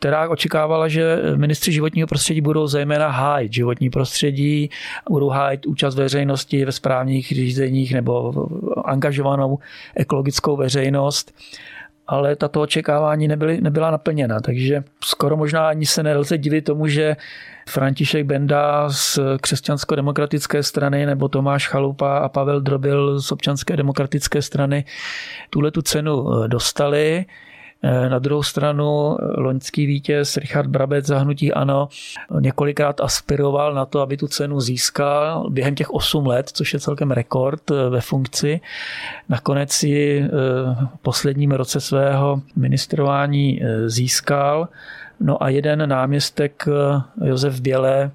která 0.00 0.28
očekávala, 0.28 0.88
že 0.88 1.18
ministři 1.36 1.72
životního 1.72 2.08
prostředí 2.08 2.40
budou 2.40 2.66
zejména 2.66 3.08
hájit 3.08 3.52
životní 3.52 3.90
prostředí, 3.90 4.70
budou 5.10 5.28
hájit 5.28 5.66
účast 5.66 5.94
veřejnosti 5.94 6.64
ve 6.64 6.72
správních 6.72 7.28
řízeních 7.28 7.94
nebo 7.94 8.32
angažovanou 8.84 9.58
ekologickou 9.96 10.56
veřejnost 10.56 11.32
ale 12.10 12.36
tato 12.36 12.60
očekávání 12.60 13.28
nebyly, 13.28 13.60
nebyla 13.60 13.90
naplněna, 13.90 14.40
takže 14.40 14.82
skoro 15.04 15.36
možná 15.36 15.68
ani 15.68 15.86
se 15.86 16.02
nelze 16.02 16.38
divit 16.38 16.64
tomu, 16.64 16.86
že 16.86 17.16
František 17.68 18.26
Benda 18.26 18.90
z 18.90 19.18
křesťansko-demokratické 19.40 20.62
strany 20.62 21.06
nebo 21.06 21.28
Tomáš 21.28 21.68
Chalupa 21.68 22.18
a 22.18 22.28
Pavel 22.28 22.60
Drobil 22.60 23.20
z 23.20 23.32
občanské 23.32 23.76
demokratické 23.76 24.42
strany 24.42 24.84
tuhle 25.50 25.70
tu 25.70 25.82
cenu 25.82 26.26
dostali. 26.46 27.24
Eh, 27.82 28.08
na 28.08 28.18
druhou 28.18 28.42
stranu 28.42 29.16
eh, 29.20 29.40
loňský 29.40 29.86
vítěz 29.86 30.36
Richard 30.36 30.66
Brabec 30.66 31.06
zahnutí 31.06 31.52
ANO 31.52 31.88
několikrát 32.40 33.00
aspiroval 33.00 33.74
na 33.74 33.86
to, 33.86 34.00
aby 34.00 34.16
tu 34.16 34.28
cenu 34.28 34.60
získal 34.60 35.50
během 35.50 35.74
těch 35.74 35.90
8 35.90 36.26
let, 36.26 36.50
což 36.52 36.74
je 36.74 36.80
celkem 36.80 37.10
rekord 37.10 37.70
eh, 37.70 37.88
ve 37.88 38.00
funkci. 38.00 38.60
Nakonec 39.28 39.72
si 39.72 40.24
v 40.30 40.98
posledním 41.02 41.52
roce 41.52 41.80
svého 41.80 42.42
ministrování 42.56 43.60
získal. 43.86 44.68
No 45.20 45.42
a 45.42 45.48
jeden 45.48 45.88
náměstek 45.88 46.68
Josef 47.24 47.60
Bělé 47.60 48.10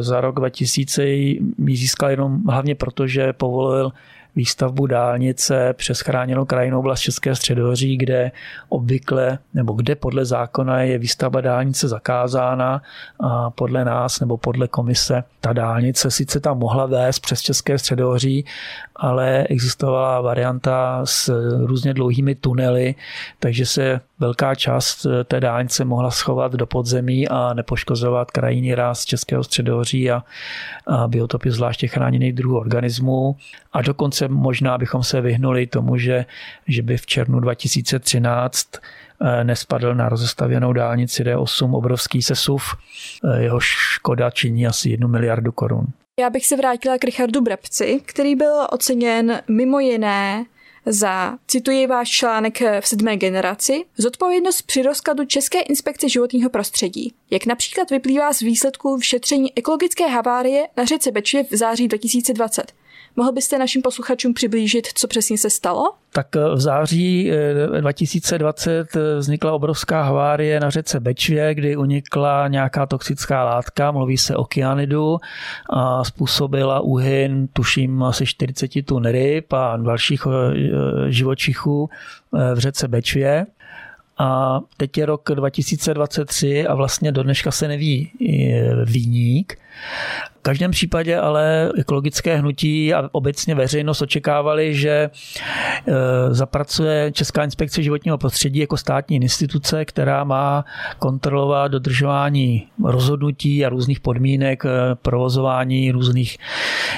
za 0.00 0.20
rok 0.20 0.34
2000 0.34 1.04
ji 1.04 1.40
získal 1.58 2.10
jenom 2.10 2.42
hlavně 2.48 2.74
proto, 2.74 3.06
že 3.06 3.32
povolil 3.32 3.92
výstavbu 4.36 4.86
dálnice 4.86 5.72
přes 5.72 6.00
chráněnou 6.00 6.44
krajinou 6.44 6.78
oblast 6.78 7.00
České 7.00 7.34
středohoří, 7.34 7.96
kde 7.96 8.32
obvykle, 8.68 9.38
nebo 9.54 9.72
kde 9.72 9.94
podle 9.94 10.24
zákona 10.24 10.80
je 10.80 10.98
výstavba 10.98 11.40
dálnice 11.40 11.88
zakázána 11.88 12.82
a 13.20 13.50
podle 13.50 13.84
nás 13.84 14.20
nebo 14.20 14.36
podle 14.36 14.68
komise 14.68 15.24
ta 15.40 15.52
dálnice 15.52 16.10
sice 16.10 16.40
tam 16.40 16.58
mohla 16.58 16.86
vést 16.86 17.18
přes 17.18 17.40
České 17.40 17.78
středohoří, 17.78 18.44
ale 18.96 19.46
existovala 19.46 20.20
varianta 20.20 21.00
s 21.04 21.28
různě 21.64 21.94
dlouhými 21.94 22.34
tunely, 22.34 22.94
takže 23.38 23.66
se 23.66 24.00
velká 24.18 24.54
část 24.54 25.06
té 25.24 25.40
dálnice 25.40 25.84
mohla 25.84 26.10
schovat 26.10 26.52
do 26.52 26.66
podzemí 26.66 27.28
a 27.28 27.54
nepoškozovat 27.54 28.30
krajinný 28.30 28.74
ráz 28.74 29.04
Českého 29.04 29.44
středohoří 29.44 30.10
a, 30.10 30.22
a 30.86 31.08
biotopy 31.08 31.50
zvláště 31.50 31.88
chráněných 31.88 32.32
druhů 32.32 32.58
organismů. 32.58 33.36
A 33.72 33.82
dokonce 33.82 34.19
možná 34.28 34.78
bychom 34.78 35.02
se 35.02 35.20
vyhnuli 35.20 35.66
tomu, 35.66 35.96
že, 35.96 36.24
že 36.68 36.82
by 36.82 36.96
v 36.96 37.06
červnu 37.06 37.40
2013 37.40 38.68
eh, 38.76 39.44
nespadl 39.44 39.94
na 39.94 40.08
rozestavěnou 40.08 40.72
dálnici 40.72 41.24
D8 41.24 41.76
obrovský 41.76 42.22
sesuv. 42.22 42.62
Eh, 43.24 43.42
jeho 43.42 43.60
škoda 43.60 44.30
činí 44.30 44.66
asi 44.66 44.90
1 44.90 45.08
miliardu 45.08 45.52
korun. 45.52 45.86
Já 46.20 46.30
bych 46.30 46.46
se 46.46 46.56
vrátila 46.56 46.98
k 46.98 47.04
Richardu 47.04 47.40
Brabci, 47.40 48.00
který 48.06 48.34
byl 48.34 48.66
oceněn 48.70 49.42
mimo 49.48 49.80
jiné 49.80 50.44
za, 50.86 51.38
cituji 51.46 51.86
váš 51.86 52.10
článek 52.10 52.60
v 52.80 52.86
sedmé 52.88 53.16
generaci, 53.16 53.84
zodpovědnost 53.98 54.62
při 54.62 54.82
rozkladu 54.82 55.24
České 55.24 55.60
inspekce 55.60 56.08
životního 56.08 56.50
prostředí, 56.50 57.12
jak 57.30 57.46
například 57.46 57.90
vyplývá 57.90 58.32
z 58.32 58.40
výsledků 58.40 58.96
vyšetření 58.96 59.58
ekologické 59.58 60.06
havárie 60.06 60.68
na 60.76 60.84
řece 60.84 61.12
Bečvě 61.12 61.44
v 61.44 61.56
září 61.56 61.88
2020. 61.88 62.72
Mohl 63.20 63.32
byste 63.32 63.58
našim 63.58 63.82
posluchačům 63.82 64.34
přiblížit, 64.34 64.86
co 64.94 65.08
přesně 65.08 65.38
se 65.38 65.50
stalo? 65.50 65.92
Tak 66.12 66.36
eh, 66.36 66.54
v 66.54 66.60
září 66.60 67.30
2020 67.80 68.96
eh, 68.96 69.18
vznikla 69.18 69.52
obrovská 69.52 70.02
havárie 70.02 70.60
na 70.60 70.70
řece 70.70 71.00
Bečvě, 71.00 71.54
kdy 71.54 71.76
unikla 71.76 72.48
nějaká 72.48 72.86
toxická 72.86 73.44
látka, 73.44 73.90
mluví 73.90 74.18
se 74.18 74.36
o 74.36 74.44
kyanidu 74.44 75.18
a 75.70 76.04
způsobila 76.04 76.80
úhyn, 76.80 77.48
tuším, 77.52 78.02
asi 78.02 78.26
40 78.26 78.70
tun 78.84 79.04
ryb 79.04 79.52
a 79.52 79.76
dalších 79.76 80.22
eh, 80.26 81.12
živočichů 81.12 81.90
v 82.54 82.58
řece 82.58 82.88
Bečvě. 82.88 83.46
A 84.20 84.60
teď 84.76 84.98
je 84.98 85.06
rok 85.06 85.30
2023 85.34 86.66
a 86.66 86.74
vlastně 86.74 87.12
do 87.12 87.22
dneška 87.22 87.50
se 87.50 87.68
neví 87.68 88.10
výnik. 88.84 89.56
V 90.40 90.42
každém 90.42 90.70
případě 90.70 91.18
ale 91.18 91.72
ekologické 91.78 92.36
hnutí 92.36 92.94
a 92.94 93.08
obecně 93.12 93.54
veřejnost 93.54 94.02
očekávali, 94.02 94.74
že 94.74 94.90
e, 94.90 95.10
zapracuje 96.34 97.12
Česká 97.12 97.44
inspekce 97.44 97.82
životního 97.82 98.18
prostředí 98.18 98.58
jako 98.58 98.76
státní 98.76 99.16
instituce, 99.16 99.84
která 99.84 100.24
má 100.24 100.64
kontrolovat 100.98 101.72
dodržování 101.72 102.66
rozhodnutí 102.84 103.66
a 103.66 103.68
různých 103.68 104.00
podmínek 104.00 104.64
e, 104.64 104.68
provozování 104.94 105.90
různých 105.90 106.38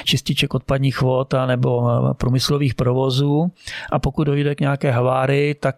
čističek 0.03 0.53
odpadních 0.53 1.01
vod 1.01 1.33
a 1.33 1.45
nebo 1.45 1.89
e, 1.89 2.13
průmyslových 2.13 2.75
provozů. 2.75 3.51
A 3.91 3.99
pokud 3.99 4.23
dojde 4.23 4.55
k 4.55 4.61
nějaké 4.61 4.91
havárii, 4.91 5.55
tak 5.55 5.75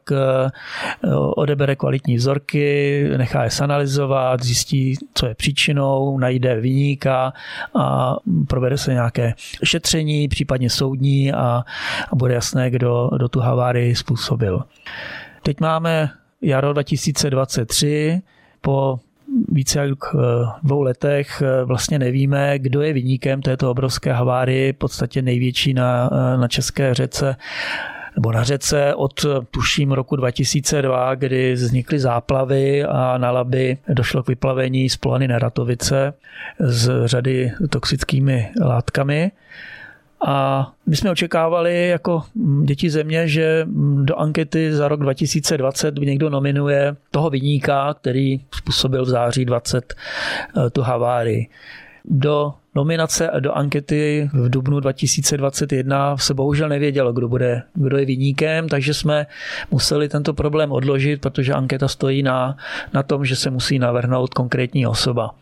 odebere 1.35 1.75
kvalitní 1.75 2.15
vzorky, 2.15 3.03
nechá 3.17 3.43
je 3.43 3.49
sanalizovat, 3.49 4.43
zjistí, 4.43 4.95
co 5.13 5.25
je 5.25 5.35
příčinou, 5.35 6.17
najde 6.17 6.59
vyníka 6.61 7.33
a 7.75 8.15
provede 8.47 8.77
se 8.77 8.93
nějaké 8.93 9.33
šetření, 9.63 10.27
případně 10.27 10.69
soudní 10.69 11.33
a, 11.33 11.63
a 12.11 12.15
bude 12.15 12.33
jasné, 12.33 12.69
kdo, 12.69 13.09
kdo 13.15 13.29
tu 13.29 13.39
havárii 13.39 13.95
způsobil. 13.95 14.63
Teď 15.43 15.59
máme 15.59 16.09
jaro 16.41 16.73
2023, 16.73 18.21
po 18.61 18.99
více 19.51 19.79
jak 19.79 19.89
eh, 19.89 20.17
dvou 20.63 20.81
letech 20.81 21.41
eh, 21.41 21.65
vlastně 21.65 21.99
nevíme, 21.99 22.59
kdo 22.59 22.81
je 22.81 22.93
vyníkem 22.93 23.41
této 23.41 23.71
obrovské 23.71 24.13
havárie, 24.13 24.73
v 24.73 24.75
podstatě 24.75 25.21
největší 25.21 25.73
na, 25.73 26.09
eh, 26.11 26.37
na 26.37 26.47
České 26.47 26.93
řece 26.93 27.35
nebo 28.15 28.31
na 28.31 28.43
řece 28.43 28.95
od 28.95 29.25
tuším 29.51 29.91
roku 29.91 30.15
2002, 30.15 31.15
kdy 31.15 31.53
vznikly 31.53 31.99
záplavy 31.99 32.83
a 32.83 33.17
na 33.17 33.31
Laby 33.31 33.77
došlo 33.87 34.23
k 34.23 34.27
vyplavení 34.27 34.89
z 34.89 34.97
Polany 34.97 35.27
Neratovice 35.27 36.13
s 36.59 37.05
řady 37.05 37.51
toxickými 37.69 38.51
látkami. 38.61 39.31
A 40.27 40.71
my 40.85 40.95
jsme 40.95 41.11
očekávali 41.11 41.87
jako 41.87 42.23
děti 42.63 42.89
země, 42.89 43.27
že 43.27 43.67
do 44.03 44.15
ankety 44.15 44.73
za 44.73 44.87
rok 44.87 44.99
2020 44.99 45.95
někdo 45.95 46.29
nominuje 46.29 46.95
toho 47.11 47.29
vyníka, 47.29 47.93
který 47.93 48.39
způsobil 48.55 49.05
v 49.05 49.09
září 49.09 49.45
20 49.45 49.93
eh, 49.93 50.69
tu 50.69 50.81
havárii. 50.81 51.47
Do 52.05 52.53
nominace 52.75 53.31
do 53.39 53.53
ankety 53.53 54.29
v 54.33 54.49
dubnu 54.49 54.79
2021 54.79 56.17
se 56.17 56.33
bohužel 56.33 56.69
nevědělo, 56.69 57.13
kdo, 57.13 57.27
bude, 57.27 57.63
kdo 57.73 57.97
je 57.97 58.05
vyníkem, 58.05 58.69
takže 58.69 58.93
jsme 58.93 59.27
museli 59.71 60.09
tento 60.09 60.33
problém 60.33 60.71
odložit, 60.71 61.21
protože 61.21 61.53
anketa 61.53 61.87
stojí 61.87 62.23
na, 62.23 62.57
na 62.93 63.03
tom, 63.03 63.25
že 63.25 63.35
se 63.35 63.49
musí 63.49 63.79
navrhnout 63.79 64.33
konkrétní 64.33 64.87
osoba. 64.87 65.35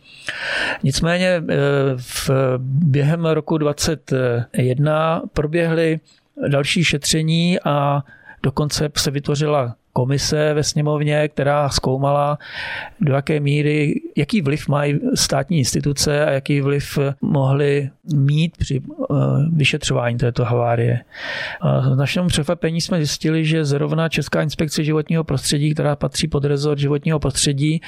Nicméně 0.82 1.42
eh, 1.48 1.54
v 1.96 2.30
během 2.58 3.26
roku 3.26 3.58
2021 3.58 5.22
proběhly 5.32 6.00
další 6.48 6.84
šetření 6.84 7.58
a 7.64 8.02
dokonce 8.42 8.90
se 8.96 9.10
vytvořila 9.10 9.74
komise 9.96 10.54
ve 10.54 10.62
sněmovně, 10.62 11.28
která 11.28 11.68
zkoumala, 11.68 12.38
do 13.00 13.14
jaké 13.14 13.40
míry, 13.40 14.00
jaký 14.16 14.42
vliv 14.42 14.68
mají 14.68 15.00
státní 15.14 15.58
instituce 15.58 16.26
a 16.26 16.30
jaký 16.30 16.60
vliv 16.60 16.98
mohly 17.20 17.90
mít 18.14 18.56
při 18.56 18.80
eh, 18.80 19.14
vyšetřování 19.52 20.18
této 20.18 20.44
havárie. 20.44 21.00
A 21.60 21.80
našemu 21.94 22.28
překvapení 22.28 22.80
jsme 22.80 22.96
zjistili, 22.96 23.44
že 23.44 23.64
zrovna 23.64 24.08
Česká 24.08 24.42
inspekce 24.42 24.84
životního 24.84 25.24
prostředí, 25.24 25.74
která 25.74 25.96
patří 25.96 26.28
pod 26.28 26.44
rezort 26.44 26.78
životního 26.78 27.18
prostředí, 27.18 27.80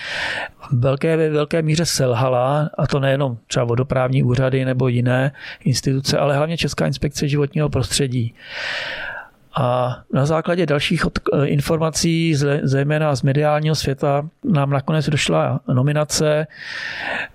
v 0.71 0.79
velké, 0.81 1.16
ve 1.16 1.31
velké 1.31 1.62
míře 1.62 1.85
selhala, 1.85 2.71
a 2.79 2.87
to 2.87 3.01
nejenom 3.01 3.38
třeba 3.47 3.64
vodoprávní 3.64 4.23
úřady 4.23 4.64
nebo 4.64 4.88
jiné 4.88 5.33
instituce, 5.64 6.19
ale 6.19 6.37
hlavně 6.37 6.57
Česká 6.57 6.87
inspekce 6.87 7.29
životního 7.29 7.69
prostředí. 7.69 8.35
A 9.61 9.97
na 10.12 10.27
základě 10.27 10.66
dalších 10.66 11.05
eh, 11.07 11.47
informací, 11.47 12.35
zejména 12.62 13.16
z 13.16 13.23
mediálního 13.23 13.75
světa, 13.75 14.29
nám 14.45 14.71
nakonec 14.71 15.09
došla 15.09 15.61
nominace 15.75 16.47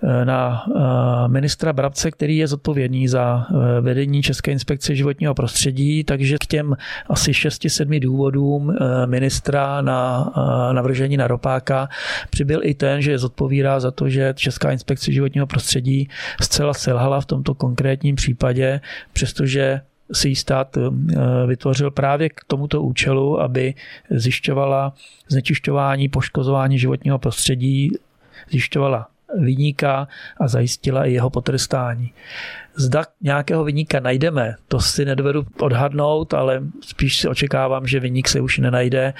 eh, 0.02 0.24
na 0.24 0.64
eh, 0.66 1.28
ministra 1.28 1.72
Brabce, 1.72 2.10
který 2.10 2.36
je 2.36 2.46
zodpovědný 2.46 3.08
za 3.08 3.46
vedení 3.80 4.22
České 4.22 4.52
inspekce 4.52 4.94
životního 4.94 5.34
prostředí, 5.34 6.04
takže 6.04 6.36
k 6.38 6.46
těm 6.46 6.76
asi 7.08 7.32
6-7 7.32 8.00
důvodům 8.00 8.76
ministra 9.06 9.80
na 9.80 10.32
navržení 10.72 11.16
na 11.16 11.26
ropáka 11.26 11.88
přibyl 12.30 12.60
i 12.62 12.74
ten, 12.74 13.02
že 13.02 13.18
zodpovídá 13.18 13.80
za 13.80 13.90
to, 13.90 14.08
že 14.08 14.34
Česká 14.36 14.72
inspekce 14.72 15.12
životního 15.12 15.46
prostředí 15.46 16.08
zcela 16.42 16.74
selhala 16.74 17.20
v 17.20 17.26
tomto 17.26 17.54
konkrétním 17.54 18.16
případě, 18.16 18.80
přestože 19.12 19.80
si 20.12 20.28
ji 20.28 20.36
stát 20.36 20.76
eh, 20.76 20.80
vytvořil 21.46 21.90
právě 21.90 22.28
k 22.28 22.40
tomuto 22.46 22.82
účelu, 22.82 23.40
aby 23.40 23.74
zjišťovala 24.10 24.92
znečišťování, 25.28 26.08
poškozování 26.08 26.78
životního 26.78 27.18
prostředí, 27.18 27.92
zjišťovala 28.50 29.08
vyníka 29.38 30.08
a 30.40 30.48
zajistila 30.48 31.04
i 31.04 31.12
jeho 31.12 31.30
potrestání. 31.30 32.12
Zda 32.74 33.04
nějakého 33.20 33.64
vyníka 33.64 34.00
najdeme, 34.00 34.54
to 34.68 34.80
si 34.80 35.04
nedovedu 35.04 35.46
odhadnout, 35.60 36.34
ale 36.34 36.62
spíš 36.80 37.16
si 37.16 37.28
očekávám, 37.28 37.86
že 37.86 38.00
vyník 38.00 38.28
se 38.28 38.40
už 38.40 38.58
nenajde 38.58 39.14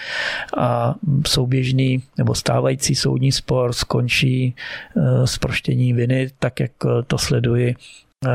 a 0.57 0.95
souběžný 1.27 2.03
nebo 2.19 2.35
stávající 2.35 2.95
soudní 2.95 3.33
spor 3.33 3.73
skončí 3.73 4.55
eh, 4.97 5.27
s 5.27 5.39
proštěním 5.39 5.97
viny, 5.97 6.31
tak 6.39 6.61
jak 6.61 6.73
to 7.07 7.19
sleduji 7.19 7.77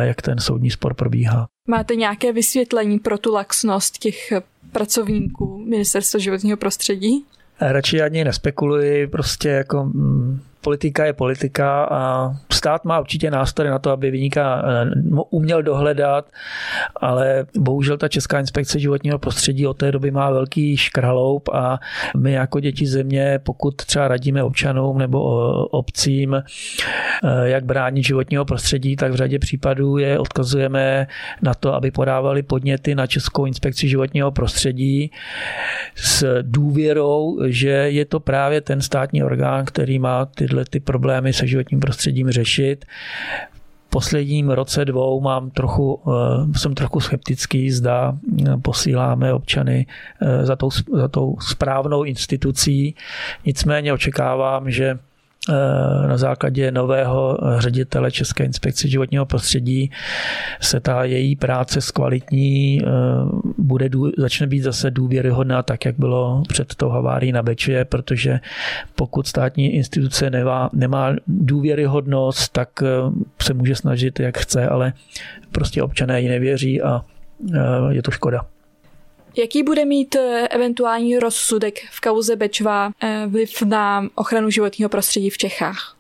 jak 0.02 0.22
ten 0.22 0.40
soudní 0.40 0.72
spor 0.72 0.94
probíhá. 0.94 1.48
Máte 1.68 1.96
nějaké 1.96 2.32
vysvětlení 2.32 3.00
pro 3.00 3.18
tu 3.18 3.34
laxnost 3.34 3.98
těch 3.98 4.34
pracovníků 4.72 5.58
Ministerstva 5.58 6.20
životního 6.20 6.58
prostředí? 6.58 7.26
Radši 7.62 8.02
ani 8.02 8.24
nespekuluji, 8.24 9.08
prostě 9.08 9.50
jako 9.50 9.84
mm, 9.84 10.42
politika 10.62 11.06
je 11.06 11.14
politika 11.14 11.84
a 11.84 12.32
stát 12.54 12.86
má 12.86 13.00
určitě 13.00 13.32
nástroje 13.32 13.72
na 13.72 13.80
to, 13.80 13.92
aby 13.92 14.12
vyníka 14.12 14.64
eh, 14.66 14.92
uměl 15.30 15.64
dohledat, 15.64 16.30
ale 16.96 17.46
bohužel 17.58 17.98
ta 17.98 18.08
Česká 18.08 18.40
inspekce 18.40 18.80
životního 18.80 19.20
prostředí 19.20 19.68
od 19.68 19.78
té 19.78 19.92
doby 19.92 20.12
má 20.12 20.30
velký 20.30 20.78
škraloup 20.78 21.50
a 21.50 21.80
my 22.18 22.32
jako 22.32 22.60
děti 22.60 22.88
země, 22.88 23.40
pokud 23.44 23.76
třeba 23.76 24.08
radíme 24.08 24.44
občanům 24.44 24.98
nebo 24.98 25.20
obcím, 25.66 26.44
jak 27.44 27.66
bránit 27.66 28.04
životního 28.04 28.46
prostředí, 28.46 28.96
tak 28.96 29.12
v 29.12 29.16
řadě 29.16 29.40
případů 29.40 29.98
je 29.98 30.20
odkazujeme 30.20 31.08
na 31.42 31.54
to, 31.54 31.74
aby 31.74 31.92
podávali 31.92 32.44
podněty 32.44 32.96
na 32.96 33.08
Českou 33.08 33.46
inspekci 33.46 33.90
životního 33.90 34.32
prostředí 34.32 35.12
s 35.96 36.42
důvěrou, 36.42 37.40
že 37.46 37.70
je 37.70 38.06
to 38.06 38.20
právě 38.20 38.62
ten 38.62 38.82
státní 38.82 39.24
orgán, 39.24 39.66
který 39.66 40.00
má 40.00 40.26
tyhle 40.26 40.57
ty 40.66 40.80
problémy 40.80 41.34
se 41.34 41.48
životním 41.48 41.80
prostředím 41.80 42.32
řešit 42.32 42.86
posledním 43.90 44.50
roce 44.50 44.86
dvou 44.86 45.22
mám 45.22 45.50
trochu, 45.50 46.02
eh, 46.08 46.60
jsem 46.60 46.76
trochu 46.76 47.00
skeptický, 47.00 47.72
zda 47.72 48.14
eh, 48.14 48.58
posíláme 48.58 49.34
občany 49.34 49.86
eh, 50.22 50.46
za 50.46 50.56
tou, 50.56 50.70
za 50.94 51.08
tou 51.08 51.38
správnou 51.40 52.04
institucí. 52.04 52.96
Nicméně 53.46 53.94
očekávám, 53.94 54.72
že 54.72 55.00
na 56.08 56.18
základě 56.18 56.72
nového 56.72 57.38
ředitele 57.58 58.12
České 58.12 58.44
inspekce 58.44 58.88
životního 58.88 59.26
prostředí 59.26 59.92
se 60.62 60.80
ta 60.80 61.04
její 61.04 61.36
práce 61.36 61.82
zkvalitní, 61.82 62.82
eh, 62.82 62.88
bude, 63.58 63.90
začne 64.18 64.48
být 64.48 64.62
zase 64.62 64.92
důvěryhodná, 64.92 65.64
tak 65.64 65.86
jak 65.86 65.96
bylo 66.00 66.44
před 66.48 66.76
tou 66.76 66.90
havárií 66.90 67.32
na 67.32 67.44
Beče, 67.44 67.86
protože 67.86 68.40
pokud 68.96 69.28
státní 69.28 69.74
instituce 69.74 70.30
nemá, 70.30 70.70
nemá 70.74 71.16
důvěryhodnost, 71.28 72.54
tak 72.54 72.70
eh, 72.82 72.86
se 73.42 73.54
může 73.54 73.76
snažit, 73.76 74.20
jak 74.20 74.38
chce, 74.38 74.68
ale 74.68 74.94
prostě 75.52 75.84
občané 75.84 76.22
ji 76.22 76.30
nevěří 76.30 76.82
a 76.82 77.02
je 77.90 78.04
to 78.04 78.12
škoda. 78.12 78.46
Jaký 79.38 79.64
bude 79.64 79.86
mít 79.86 80.16
eh, 80.16 80.48
eventuální 80.48 81.20
rozsudek 81.20 81.80
v 81.92 82.02
kauze 82.02 82.36
Bečva 82.36 82.92
eh, 83.02 83.24
vliv 83.28 83.62
na 83.62 84.10
ochranu 84.16 84.50
životního 84.50 84.90
prostředí 84.90 85.30
v 85.30 85.38
Čechách? 85.38 85.97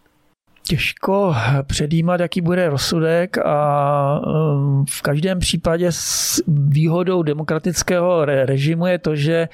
Těžko 0.67 1.36
předjímat, 1.63 2.19
jaký 2.19 2.41
bude 2.41 2.69
rozsudek 2.69 3.38
a 3.38 4.21
um, 4.25 4.86
v 4.89 5.01
každém 5.01 5.39
případě 5.39 5.88
s 5.91 6.43
výhodou 6.47 7.23
demokratického 7.23 8.25
režimu 8.25 8.86
je 8.86 8.99
to, 8.99 9.15
že 9.15 9.49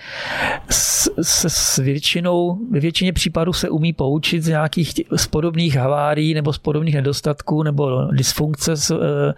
se 1.22 1.50
s 1.50 1.78
většinou, 1.78 2.60
ve 2.72 2.80
většině 2.80 3.14
případů 3.14 3.54
se 3.54 3.70
umí 3.70 3.94
poučit 3.94 4.44
z 4.44 4.48
nějakých 4.48 4.94
z 5.16 5.28
podobných 5.28 5.76
havárií 5.76 6.34
nebo 6.34 6.54
z 6.54 6.58
podobných 6.58 6.96
nedostatků 6.96 7.64
nebo 7.64 8.08
dysfunkce 8.12 8.76
z, 8.76 8.92
eh, 8.92 9.34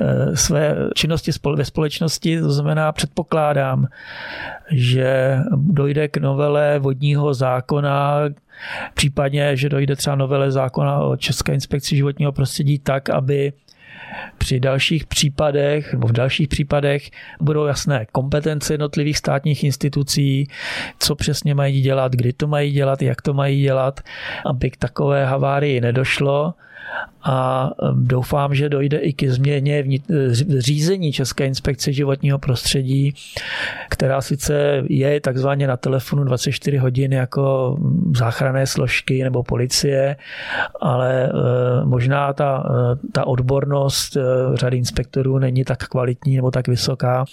eh, 0.00 0.36
své 0.36 0.76
činnosti 0.94 1.30
ve 1.56 1.64
společnosti. 1.64 2.40
To 2.40 2.52
znamená, 2.52 2.92
předpokládám, 2.92 3.86
že 4.70 5.38
dojde 5.54 6.08
k 6.08 6.16
novele 6.16 6.78
vodního 6.78 7.34
zákona, 7.34 8.20
případně, 8.94 9.56
že 9.56 9.68
dojde 9.68 9.96
třeba 9.96 10.16
novele 10.16 10.50
zákona 10.50 10.98
o 10.98 11.16
České 11.16 11.54
inspekci 11.54 11.96
životního 11.96 12.32
prostředí 12.32 12.78
tak, 12.78 13.10
aby 13.10 13.52
při 14.38 14.60
dalších 14.60 15.06
případech 15.06 15.92
nebo 15.92 16.08
v 16.08 16.12
dalších 16.12 16.48
případech 16.48 17.10
budou 17.40 17.66
jasné 17.66 18.06
kompetence 18.12 18.74
jednotlivých 18.74 19.18
státních 19.18 19.64
institucí, 19.64 20.48
co 20.98 21.14
přesně 21.14 21.54
mají 21.54 21.80
dělat, 21.80 22.12
kdy 22.12 22.32
to 22.32 22.46
mají 22.46 22.72
dělat, 22.72 23.02
jak 23.02 23.22
to 23.22 23.34
mají 23.34 23.62
dělat, 23.62 24.00
aby 24.46 24.70
k 24.70 24.76
takové 24.76 25.26
havárii 25.26 25.80
nedošlo 25.80 26.54
a 27.22 27.70
doufám, 27.92 28.54
že 28.54 28.68
dojde 28.68 28.98
i 28.98 29.12
ke 29.12 29.32
změně 29.32 29.82
v 29.82 30.60
řízení 30.60 31.12
České 31.12 31.46
inspekce 31.46 31.92
životního 31.92 32.38
prostředí, 32.38 33.14
která 33.88 34.20
sice 34.20 34.82
je 34.88 35.20
takzvaně 35.20 35.66
na 35.66 35.76
telefonu 35.76 36.24
24 36.24 36.76
hodin 36.76 37.12
jako 37.12 37.76
záchranné 38.16 38.66
složky 38.66 39.24
nebo 39.24 39.42
policie, 39.42 40.16
ale 40.80 41.24
e, 41.24 41.30
možná 41.84 42.32
ta, 42.32 42.64
e, 42.66 43.08
ta 43.12 43.26
odbornost 43.26 44.16
e, 44.16 44.20
řady 44.54 44.76
inspektorů 44.76 45.38
není 45.38 45.64
tak 45.64 45.88
kvalitní 45.88 46.36
nebo 46.36 46.50
tak 46.50 46.68
vysoká, 46.68 47.24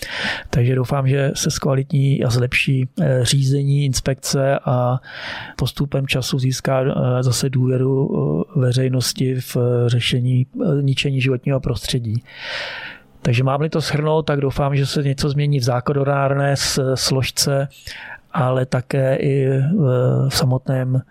takže 0.50 0.76
doufám, 0.76 1.08
že 1.08 1.32
se 1.36 1.52
zkvalitní 1.52 2.24
a 2.24 2.30
zlepší 2.30 2.90
řízení 3.22 3.86
inspekce 3.86 4.60
a 4.66 5.00
postupem 5.58 6.08
času 6.08 6.40
získá 6.40 6.84
zase 7.22 7.50
důvěru 7.50 8.08
veřejnosti 8.56 9.37
v 9.40 9.58
řešení 9.88 10.46
eh, 10.56 10.82
ničení 10.82 11.22
životního 11.22 11.60
prostředí. 11.60 12.24
Takže 13.22 13.44
mám-li 13.44 13.70
to 13.70 13.82
shrnout, 13.82 14.26
tak 14.26 14.42
doufám, 14.42 14.76
že 14.76 14.86
se 14.86 15.04
něco 15.04 15.30
změní 15.30 15.60
v 15.60 15.64
zákonodárné 15.64 16.56
složce, 16.96 17.68
ale 18.32 18.66
také 18.66 19.16
i 19.16 19.48
v 20.28 20.30
samotném, 20.30 21.02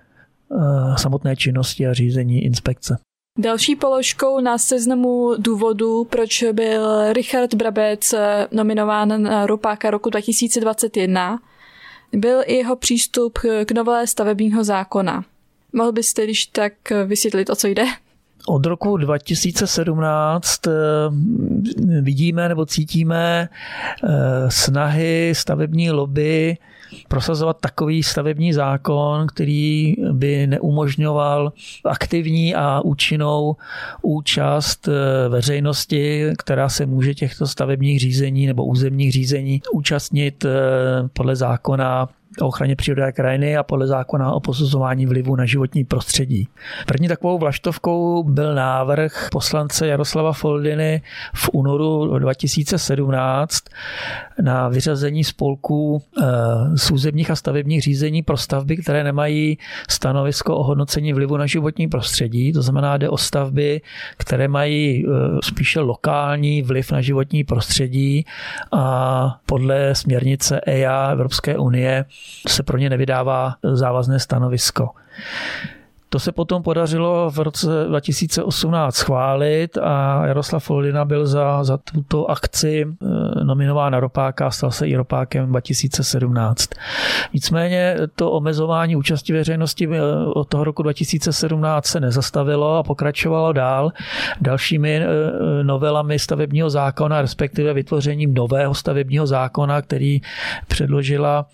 eh, 0.53 0.99
samotné 0.99 1.37
činnosti 1.37 1.87
a 1.87 1.93
řízení 1.93 2.45
inspekce. 2.45 2.99
Další 3.39 3.77
položkou 3.77 4.41
na 4.41 4.59
seznamu 4.59 5.35
důvodů, 5.39 6.05
proč 6.05 6.45
byl 6.53 7.13
Richard 7.13 7.55
Brabec 7.55 8.13
eh, 8.13 8.49
nominován 8.53 9.23
na 9.23 9.47
Ropáka 9.47 9.91
roku 9.91 10.11
2021, 10.11 11.39
byl 12.13 12.43
i 12.47 12.55
jeho 12.55 12.77
přístup 12.77 13.39
k 13.65 13.73
novele 13.73 14.07
stavebního 14.07 14.65
zákona. 14.65 15.25
Mohl 15.73 15.93
byste 15.93 16.25
když 16.25 16.47
tak 16.47 16.73
vysvětlit, 17.07 17.51
o 17.51 17.57
co 17.57 17.67
jde? 17.67 17.85
Od 18.47 18.67
roku 18.67 18.97
2017 18.97 20.67
eh, 20.67 20.71
vidíme 22.01 22.49
nebo 22.49 22.67
cítíme 22.67 23.49
eh, 23.49 24.09
snahy 24.49 25.33
stavební 25.37 25.91
lobby 25.91 26.57
prosazovat 27.09 27.57
takový 27.61 28.03
stavební 28.03 28.53
zákon, 28.53 29.27
který 29.27 29.95
by 30.13 30.47
neumožňoval 30.47 31.53
aktivní 31.85 32.55
a 32.55 32.81
účinnou 32.81 33.57
účast 34.03 34.89
eh, 34.89 35.29
veřejnosti, 35.29 36.33
která 36.39 36.69
se 36.69 36.87
může 36.87 37.15
těchto 37.15 37.47
stavebních 37.47 38.01
řízení 38.01 38.47
nebo 38.47 38.65
územních 38.65 39.13
řízení 39.13 39.63
účastnit 39.73 40.47
podle 41.13 41.37
zákona 41.37 42.09
o 42.41 42.47
ochraně 42.47 42.77
přírody 42.77 43.03
a 43.03 43.13
krajiny 43.13 43.57
a 43.57 43.63
podle 43.63 43.87
zákona 43.87 44.33
o 44.33 44.41
posuzování 44.41 45.07
vlivu 45.07 45.37
na 45.37 45.47
životní 45.47 45.85
prostředí. 45.85 46.49
První 46.87 47.09
takovou 47.09 47.39
vlaštovkou 47.39 48.23
byl 48.23 48.55
návrh 48.55 49.29
poslance 49.33 49.87
Jaroslava 49.87 50.33
Foldiny 50.33 51.03
v 51.35 51.51
únoru 51.53 52.19
2017 52.19 53.65
na 54.43 54.69
vyřazení 54.69 55.25
spolků 55.25 56.03
z 56.77 56.91
eh, 56.91 56.95
územních 56.95 57.31
a 57.31 57.37
stavebních 57.37 57.83
řízení 57.83 58.23
pro 58.23 58.37
stavby, 58.37 58.77
které 58.77 59.05
nemají 59.05 59.59
stanovisko 59.91 60.57
o 60.57 60.63
hodnocení 60.63 61.13
vlivu 61.13 61.37
na 61.37 61.47
životní 61.47 61.89
prostředí. 61.89 62.53
To 62.53 62.63
znamená, 62.63 62.97
jde 62.97 63.09
o 63.09 63.17
stavby, 63.17 63.81
které 64.17 64.49
mají 64.49 65.07
eh, 65.07 65.11
spíše 65.45 65.81
lokální 65.81 66.63
vliv 66.63 66.93
na 66.93 67.01
životní 67.01 67.45
prostředí 67.45 68.27
a 68.73 69.39
podle 69.47 69.95
směrnice 69.95 70.61
EIA 70.67 71.09
Evropské 71.13 71.59
unie 71.59 72.05
se 72.49 72.63
pro 72.63 72.79
ně 72.79 72.91
nevydává 72.91 73.55
závazné 73.63 74.21
stanovisko. 74.21 74.91
To 76.09 76.19
se 76.19 76.33
potom 76.33 76.63
podařilo 76.63 77.31
v 77.31 77.39
roce 77.39 77.67
2018 77.89 78.97
schválit 78.97 79.79
a 79.79 80.27
Jaroslav 80.27 80.65
Foldina 80.65 81.05
byl 81.05 81.27
za, 81.27 81.65
za 81.65 81.77
tuto 81.77 82.31
akci 82.31 82.87
eh, 82.87 83.45
nominován 83.45 83.93
na 83.93 84.01
ropáka 84.01 84.47
a 84.47 84.51
stal 84.51 84.71
se 84.71 84.89
i 84.89 84.97
ropákem 84.97 85.49
2017. 85.49 86.71
Nicméně 87.35 87.97
to 88.15 88.31
omezování 88.31 88.97
účasti 88.97 89.33
veřejnosti 89.33 89.89
eh, 89.93 90.01
od 90.35 90.49
toho 90.49 90.65
roku 90.65 90.83
2017 90.83 91.87
se 91.87 92.01
nezastavilo 92.01 92.77
a 92.77 92.83
pokračovalo 92.83 93.53
dál 93.53 93.93
dalšími 94.41 94.97
eh, 94.97 95.07
novelami 95.63 96.19
stavebního 96.19 96.71
zákona, 96.71 97.23
respektive 97.23 97.75
vytvořením 97.75 98.35
nového 98.35 98.75
stavebního 98.75 99.27
zákona, 99.27 99.83
který 99.83 100.21
předložila 100.69 101.47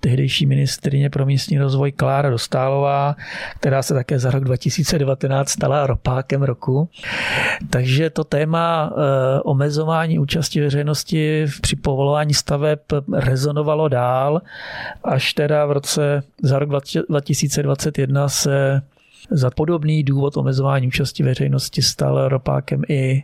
tehdejší 0.00 0.46
ministrině 0.46 1.10
pro 1.10 1.26
místní 1.26 1.58
rozvoj 1.58 1.92
Klára 1.92 2.30
Dostálová, 2.30 3.16
která 3.60 3.82
se 3.82 3.94
také 3.96 4.18
za 4.18 4.30
rok 4.30 4.44
2019 4.44 5.48
stala 5.48 5.86
ropákem 5.86 6.42
roku. 6.42 6.88
Takže 7.70 8.10
to 8.10 8.24
téma 8.24 8.90
eh, 8.92 9.40
omezování 9.40 10.18
účasti 10.18 10.60
veřejnosti 10.60 11.46
při 11.60 11.76
povolování 11.76 12.34
staveb 12.34 12.78
rezonovalo 13.12 13.88
dál, 13.88 14.42
až 15.04 15.32
teda 15.34 15.66
v 15.66 15.72
roce 15.72 16.22
za 16.42 16.58
rok 16.58 16.68
2021 17.08 18.28
se 18.28 18.82
za 19.30 19.50
podobný 19.50 20.02
důvod 20.02 20.36
omezování 20.36 20.86
účasti 20.86 21.22
veřejnosti 21.22 21.82
stal 21.82 22.28
ropákem 22.28 22.82
i 22.88 23.22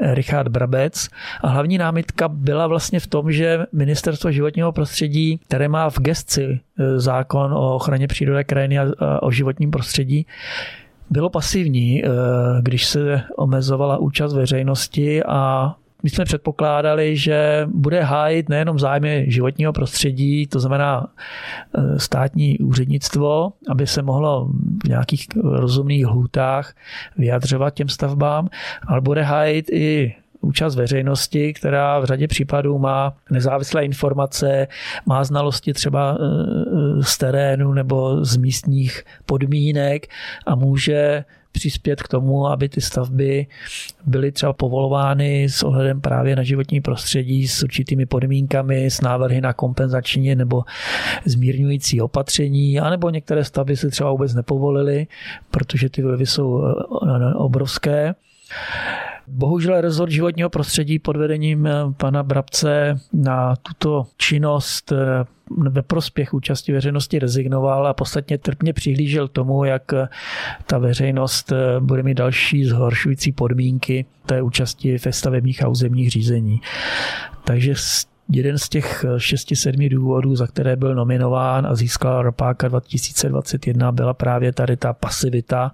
Richard 0.00 0.48
Brabec. 0.48 1.08
A 1.40 1.48
hlavní 1.48 1.78
námitka 1.78 2.28
byla 2.28 2.66
vlastně 2.66 3.00
v 3.00 3.06
tom, 3.06 3.32
že 3.32 3.66
ministerstvo 3.72 4.30
životního 4.30 4.72
prostředí, 4.72 5.40
které 5.48 5.68
má 5.68 5.90
v 5.90 5.98
gesci 5.98 6.44
e, 6.78 7.00
zákon 7.00 7.52
o 7.52 7.74
ochraně 7.74 8.06
přírody 8.08 8.44
krajiny 8.44 8.78
a 8.78 8.86
o 9.22 9.30
životním 9.30 9.70
prostředí, 9.70 10.26
bylo 11.10 11.30
pasivní, 11.30 12.04
e, 12.04 12.08
když 12.62 12.86
se 12.86 13.22
omezovala 13.36 13.98
účast 13.98 14.34
veřejnosti 14.34 15.22
a 15.24 15.74
my 16.02 16.10
jsme 16.10 16.24
předpokládali, 16.24 17.16
že 17.16 17.66
bude 17.66 18.02
hájit 18.02 18.48
nejenom 18.48 18.78
zájmy 18.78 19.24
životního 19.28 19.72
prostředí, 19.72 20.46
to 20.46 20.60
znamená 20.60 21.06
e, 21.74 21.98
státní 21.98 22.58
úřednictvo, 22.58 23.52
aby 23.68 23.86
se 23.86 24.02
mohlo 24.02 24.48
v 24.84 24.88
nějakých 24.88 25.26
rozumných 25.44 26.06
lhůtách 26.06 26.74
vyjadřovat 27.18 27.74
těm 27.74 27.88
stavbám, 27.88 28.48
ale 28.86 29.00
bude 29.00 29.22
hájit 29.22 29.70
i 29.72 30.14
účast 30.40 30.76
veřejnosti, 30.76 31.52
která 31.52 31.98
v 31.98 32.04
řadě 32.04 32.28
případů 32.28 32.78
má 32.78 33.14
nezávislé 33.30 33.84
informace, 33.84 34.68
má 35.06 35.24
znalosti 35.24 35.72
třeba 35.72 36.10
e, 36.10 36.24
e, 36.24 37.02
z 37.02 37.18
terénu 37.18 37.72
nebo 37.72 38.24
z 38.24 38.36
místních 38.36 39.04
podmínek 39.26 40.06
a 40.46 40.54
může 40.54 41.24
přispět 41.52 42.02
k 42.02 42.08
tomu, 42.08 42.46
aby 42.46 42.68
ty 42.68 42.80
stavby 42.80 43.46
byly 44.06 44.32
třeba 44.32 44.52
povolovány 44.52 45.44
s 45.44 45.62
ohledem 45.62 46.00
právě 46.00 46.36
na 46.36 46.42
životní 46.42 46.80
prostředí 46.80 47.48
s 47.48 47.62
určitými 47.62 48.06
podmínkami, 48.06 48.86
s 48.86 49.00
návrhy 49.00 49.40
na 49.40 49.52
kompenzační 49.52 50.34
nebo 50.34 50.64
zmírňující 51.24 52.00
opatření, 52.00 52.80
anebo 52.80 53.10
některé 53.10 53.44
stavby 53.44 53.76
se 53.76 53.88
třeba 53.88 54.10
vůbec 54.10 54.34
nepovolily, 54.34 55.06
protože 55.50 55.90
ty 55.90 56.02
vlivy 56.02 56.26
jsou 56.26 56.62
e, 56.64 57.34
obrovské. 57.34 58.14
Bohužel 59.32 59.80
rezort 59.80 60.10
životního 60.10 60.50
prostředí 60.50 60.98
pod 60.98 61.16
vedením 61.16 61.66
eh, 61.66 61.72
pana 61.96 62.22
Brabce 62.22 63.00
na 63.12 63.56
tuto 63.56 64.06
činnost 64.16 64.92
eh, 64.92 65.24
ve 65.70 65.82
prospěch 65.82 66.34
účasti 66.34 66.72
veřejnosti 66.72 67.18
rezignoval 67.18 67.86
a 67.86 67.94
podstatně 67.94 68.38
trpně 68.38 68.72
přihlížel 68.72 69.28
tomu, 69.28 69.64
jak 69.64 69.92
eh, 69.92 70.08
ta 70.66 70.78
veřejnost 70.78 71.52
bude 71.80 72.02
mít 72.02 72.14
další 72.14 72.64
zhoršující 72.64 73.32
podmínky 73.32 74.06
té 74.26 74.42
účasti 74.42 74.96
ve 75.04 75.12
stavebních 75.12 75.64
a 75.64 75.68
územních 75.68 76.10
řízení. 76.10 76.60
Takže 77.44 77.74
jeden 78.32 78.58
z 78.58 78.68
těch 78.68 79.04
6-7 79.04 79.90
důvodů, 79.90 80.36
za 80.36 80.46
které 80.46 80.76
byl 80.76 80.94
nominován 80.94 81.66
a 81.66 81.74
získal 81.74 82.22
Ropáka 82.22 82.68
2021, 82.68 83.92
byla 83.92 84.14
právě 84.14 84.52
tady 84.52 84.76
ta 84.76 84.92
pasivita, 84.92 85.72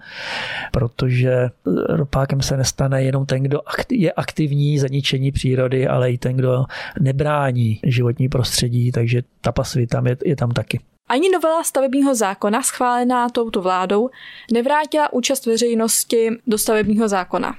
protože 0.72 1.48
Ropákem 1.88 2.42
se 2.42 2.56
nestane 2.56 3.02
jenom 3.02 3.26
ten, 3.26 3.42
kdo 3.42 3.60
je 3.90 4.12
aktivní 4.12 4.78
zaničení 4.78 5.32
přírody, 5.32 5.88
ale 5.88 6.12
i 6.12 6.18
ten, 6.18 6.36
kdo 6.36 6.64
nebrání 7.00 7.80
životní 7.84 8.28
prostředí, 8.28 8.92
takže 8.92 9.22
ta 9.40 9.52
pasivita 9.52 10.02
je, 10.06 10.16
je 10.24 10.36
tam 10.36 10.50
taky. 10.50 10.80
Ani 11.08 11.30
novela 11.30 11.64
stavebního 11.64 12.14
zákona 12.14 12.62
schválená 12.62 13.28
touto 13.28 13.62
vládou 13.62 14.10
nevrátila 14.52 15.12
účast 15.12 15.46
veřejnosti 15.46 16.28
do 16.46 16.58
stavebního 16.58 17.08
zákona. 17.08 17.54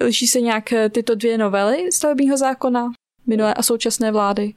Liší 0.00 0.26
se 0.26 0.40
nějak 0.40 0.64
tyto 0.90 1.14
dvě 1.14 1.38
novely 1.38 1.92
stavebního 1.92 2.36
zákona? 2.36 2.92
Minulé 3.26 3.54
a 3.54 3.62
současné 3.62 4.12
vlády? 4.12 4.52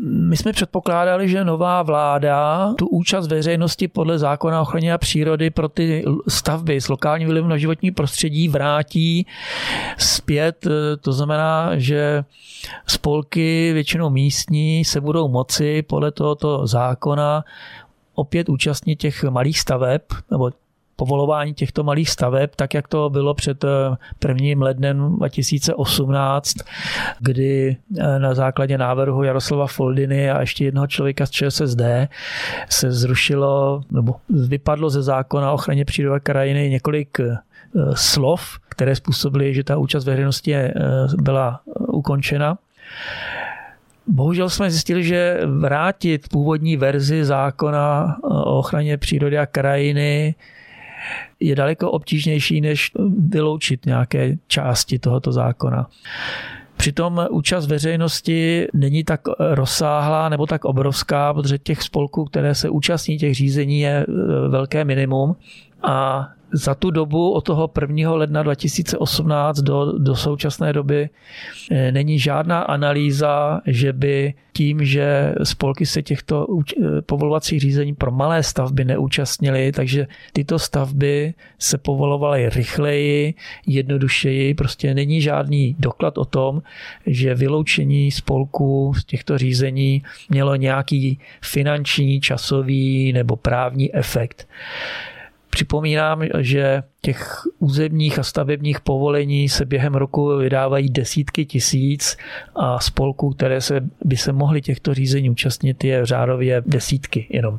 My 0.00 0.36
jsme 0.36 0.52
předpokládali, 0.52 1.28
že 1.28 1.44
nová 1.44 1.82
vláda 1.82 2.72
tu 2.78 2.86
účast 2.86 3.26
veřejnosti 3.26 3.88
podle 3.88 4.18
zákona 4.18 4.58
o 4.58 4.62
ochraně 4.62 4.92
a 4.92 4.98
přírody 4.98 5.50
pro 5.50 5.68
ty 5.68 6.04
stavby 6.28 6.80
s 6.80 6.88
lokálním 6.88 7.28
vlivem 7.28 7.50
na 7.50 7.56
životní 7.56 7.90
prostředí 7.90 8.48
vrátí 8.48 9.26
zpět. 9.98 10.66
To 11.00 11.12
znamená, 11.12 11.70
že 11.78 12.24
spolky 12.86 13.72
většinou 13.72 14.10
místní 14.10 14.84
se 14.84 15.00
budou 15.00 15.28
moci 15.28 15.82
podle 15.82 16.12
tohoto 16.12 16.66
zákona 16.66 17.44
opět 18.14 18.48
účastnit 18.48 18.96
těch 18.96 19.24
malých 19.24 19.60
staveb 19.60 20.02
nebo 20.30 20.50
povolování 20.96 21.54
těchto 21.54 21.84
malých 21.84 22.10
staveb, 22.10 22.50
tak 22.56 22.74
jak 22.74 22.88
to 22.88 23.10
bylo 23.10 23.34
před 23.34 23.64
eh, 23.64 23.68
prvním 24.18 24.62
lednem 24.62 25.16
2018, 25.16 26.54
kdy 27.20 27.76
eh, 27.98 28.18
na 28.18 28.34
základě 28.34 28.78
návrhu 28.78 29.22
Jaroslava 29.22 29.66
Foldiny 29.66 30.30
a 30.30 30.40
ještě 30.40 30.64
jednoho 30.64 30.86
člověka 30.86 31.26
z 31.26 31.30
ČSSD 31.30 31.80
se 32.68 32.92
zrušilo 32.92 33.82
nebo 33.90 34.14
vypadlo 34.28 34.90
ze 34.90 35.02
zákona 35.02 35.50
o 35.50 35.54
ochraně 35.54 35.84
přírody 35.84 36.20
krajiny 36.20 36.70
několik 36.70 37.20
eh, 37.20 37.38
slov, 37.94 38.58
které 38.68 38.96
způsobily, 38.96 39.54
že 39.54 39.64
ta 39.64 39.76
účast 39.76 40.04
veřejnosti 40.04 40.54
byla 41.22 41.60
ukončena. 41.88 42.58
Bohužel 44.06 44.50
jsme 44.50 44.70
zjistili, 44.70 45.04
že 45.04 45.40
vrátit 45.46 46.28
původní 46.28 46.76
verzi 46.76 47.24
zákona 47.24 48.16
o 48.22 48.58
ochraně 48.58 48.96
přírody 48.96 49.38
a 49.38 49.46
krajiny 49.46 50.34
je 51.40 51.54
daleko 51.54 51.90
obtížnější, 51.90 52.60
než 52.60 52.92
vyloučit 53.28 53.86
nějaké 53.86 54.36
části 54.46 54.98
tohoto 54.98 55.32
zákona. 55.32 55.88
Přitom 56.76 57.26
účast 57.30 57.66
veřejnosti 57.66 58.66
není 58.74 59.04
tak 59.04 59.20
rozsáhlá 59.38 60.28
nebo 60.28 60.46
tak 60.46 60.64
obrovská, 60.64 61.34
protože 61.34 61.58
těch 61.58 61.82
spolků, 61.82 62.24
které 62.24 62.54
se 62.54 62.70
účastní 62.70 63.18
těch 63.18 63.34
řízení, 63.34 63.80
je 63.80 63.90
e, 63.90 64.06
velké 64.48 64.84
minimum. 64.84 65.36
A 65.82 66.28
za 66.52 66.74
tu 66.74 66.90
dobu 66.90 67.32
od 67.32 67.40
toho 67.40 67.70
1. 67.80 68.12
ledna 68.14 68.42
2018 68.42 69.58
do, 69.58 69.98
do 69.98 70.16
současné 70.16 70.72
doby 70.72 71.08
eh, 71.70 71.92
není 71.92 72.18
žádná 72.18 72.60
analýza, 72.60 73.60
že 73.66 73.92
by 73.92 74.34
tím, 74.52 74.84
že 74.84 75.34
spolky 75.42 75.86
se 75.86 76.02
těchto 76.02 76.46
eh, 76.48 77.02
povolovacích 77.02 77.60
řízení 77.60 77.94
pro 77.94 78.10
malé 78.10 78.42
stavby 78.42 78.84
neúčastnily, 78.84 79.72
takže 79.72 80.06
tyto 80.32 80.58
stavby 80.58 81.34
se 81.58 81.78
povolovaly 81.78 82.48
rychleji, 82.48 83.34
jednodušeji. 83.66 84.54
Prostě 84.54 84.94
není 84.94 85.20
žádný 85.20 85.76
doklad 85.78 86.18
o 86.18 86.24
tom, 86.24 86.62
že 87.06 87.34
vyloučení 87.34 88.10
spolků 88.10 88.94
z 88.96 89.04
těchto 89.04 89.38
řízení 89.38 90.02
mělo 90.30 90.56
nějaký 90.56 91.18
finanční, 91.42 92.20
časový 92.20 93.12
nebo 93.12 93.36
právní 93.36 93.94
efekt. 93.94 94.48
Připomínám, 95.56 96.22
že 96.38 96.82
těch 97.00 97.42
územních 97.58 98.18
a 98.18 98.22
stavebních 98.22 98.80
povolení 98.80 99.48
se 99.48 99.64
během 99.64 99.94
roku 99.94 100.36
vydávají 100.36 100.88
desítky 100.90 101.44
tisíc 101.44 102.16
a 102.56 102.80
spolků, 102.80 103.30
které 103.30 103.60
se, 103.60 103.80
by 104.04 104.16
se 104.16 104.32
mohly 104.32 104.62
těchto 104.62 104.94
řízení 104.94 105.30
účastnit, 105.30 105.84
je 105.84 106.06
řádově 106.06 106.62
desítky 106.66 107.26
jenom. 107.30 107.58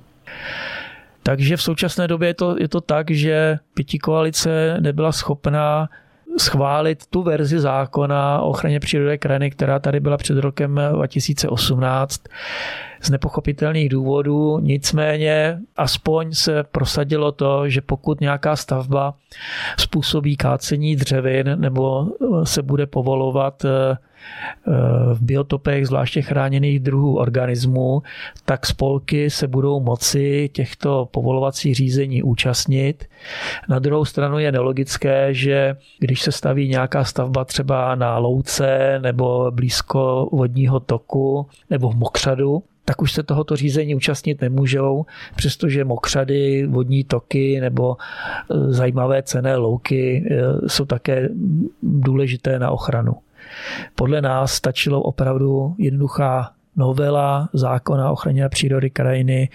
Takže 1.23 1.57
v 1.57 1.61
současné 1.61 2.07
době 2.07 2.29
je 2.29 2.33
to, 2.33 2.55
je 2.59 2.67
to 2.67 2.81
tak, 2.81 3.11
že 3.11 3.59
pěti 3.73 3.99
koalice 3.99 4.77
nebyla 4.79 5.11
schopná 5.11 5.89
schválit 6.37 7.05
tu 7.05 7.23
verzi 7.23 7.59
zákona 7.59 8.41
o 8.41 8.49
ochraně 8.49 8.79
přírody 8.79 9.17
krajiny, 9.17 9.51
která 9.51 9.79
tady 9.79 9.99
byla 9.99 10.17
před 10.17 10.37
rokem 10.37 10.81
2018 10.93 12.21
z 13.01 13.09
nepochopitelných 13.09 13.89
důvodů. 13.89 14.59
Nicméně 14.59 15.59
aspoň 15.75 16.33
se 16.33 16.63
prosadilo 16.63 17.31
to, 17.31 17.69
že 17.69 17.81
pokud 17.81 18.21
nějaká 18.21 18.55
stavba 18.55 19.13
způsobí 19.79 20.37
kácení 20.37 20.95
dřevin 20.95 21.55
nebo 21.55 22.07
se 22.43 22.61
bude 22.61 22.85
povolovat 22.85 23.65
eh, 23.65 23.97
v 25.13 25.21
biotopech 25.21 25.87
zvláště 25.87 26.21
chráněných 26.21 26.79
druhů 26.79 27.17
organismů, 27.17 28.01
tak 28.45 28.65
spolky 28.65 29.29
se 29.29 29.47
budou 29.47 29.79
moci 29.79 30.49
těchto 30.53 31.07
povolovacích 31.11 31.75
řízení 31.75 32.23
účastnit. 32.23 33.05
Na 33.69 33.79
druhou 33.79 34.05
stranu 34.05 34.39
je 34.39 34.51
nelogické, 34.51 35.33
že 35.33 35.75
když 35.99 36.21
se 36.21 36.31
staví 36.31 36.69
nějaká 36.69 37.03
stavba 37.03 37.45
třeba 37.45 37.95
na 37.95 38.17
louce 38.17 38.99
nebo 39.03 39.51
blízko 39.51 40.29
vodního 40.31 40.79
toku 40.79 41.47
nebo 41.69 41.89
v 41.89 41.95
mokřadu, 41.95 42.63
tak 42.87 43.01
už 43.01 43.11
se 43.11 43.23
tohoto 43.23 43.55
řízení 43.55 43.95
účastnit 43.95 44.41
nemůžou, 44.41 45.05
přestože 45.35 45.83
mokřady, 45.83 46.67
vodní 46.67 47.03
toky 47.03 47.61
nebo 47.61 47.97
e, 47.99 48.73
zajímavé 48.73 49.23
cené 49.23 49.55
louky 49.55 50.25
e, 50.31 50.69
jsou 50.69 50.85
také 50.85 51.29
důležité 51.83 52.59
na 52.59 52.71
ochranu. 52.71 53.13
Podle 53.95 54.21
nás 54.21 54.53
stačilo 54.53 55.01
opravdu 55.01 55.75
jednoduchá 55.77 56.51
novela 56.77 57.49
zákona 57.53 58.09
o 58.09 58.13
ochraně 58.13 58.49
přírody 58.49 58.89
krajiny, 58.89 59.49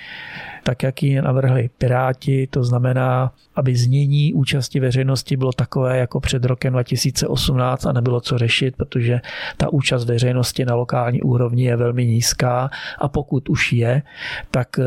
tak 0.62 0.82
jak 0.82 1.02
ji 1.02 1.22
navrhli 1.22 1.70
Piráti, 1.78 2.46
to 2.46 2.64
znamená, 2.64 3.32
aby 3.54 3.76
znění 3.76 4.34
účasti 4.34 4.80
veřejnosti 4.80 5.36
bylo 5.36 5.52
takové 5.52 5.98
jako 5.98 6.20
před 6.20 6.44
rokem 6.44 6.72
2018 6.72 7.86
a 7.86 7.92
nebylo 7.92 8.20
co 8.20 8.38
řešit, 8.38 8.76
protože 8.76 9.20
ta 9.56 9.72
účast 9.72 10.04
veřejnosti 10.04 10.64
na 10.64 10.74
lokální 10.74 11.22
úrovni 11.22 11.64
je 11.64 11.76
velmi 11.76 12.06
nízká. 12.06 12.70
A 12.98 13.08
pokud 13.08 13.48
už 13.48 13.72
je, 13.72 14.02
tak 14.50 14.78
eh, 14.78 14.84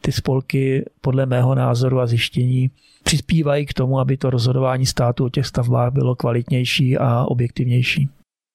ty 0.00 0.12
spolky 0.12 0.84
podle 1.00 1.26
mého 1.26 1.54
názoru 1.54 2.00
a 2.00 2.06
zjištění 2.06 2.70
přispívají 3.02 3.66
k 3.66 3.74
tomu, 3.74 4.00
aby 4.00 4.16
to 4.16 4.30
rozhodování 4.30 4.86
státu 4.86 5.24
o 5.24 5.28
těch 5.28 5.46
stavbách 5.46 5.92
bylo 5.92 6.14
kvalitnější 6.14 6.98
a 6.98 7.24
objektivnější 7.24 8.08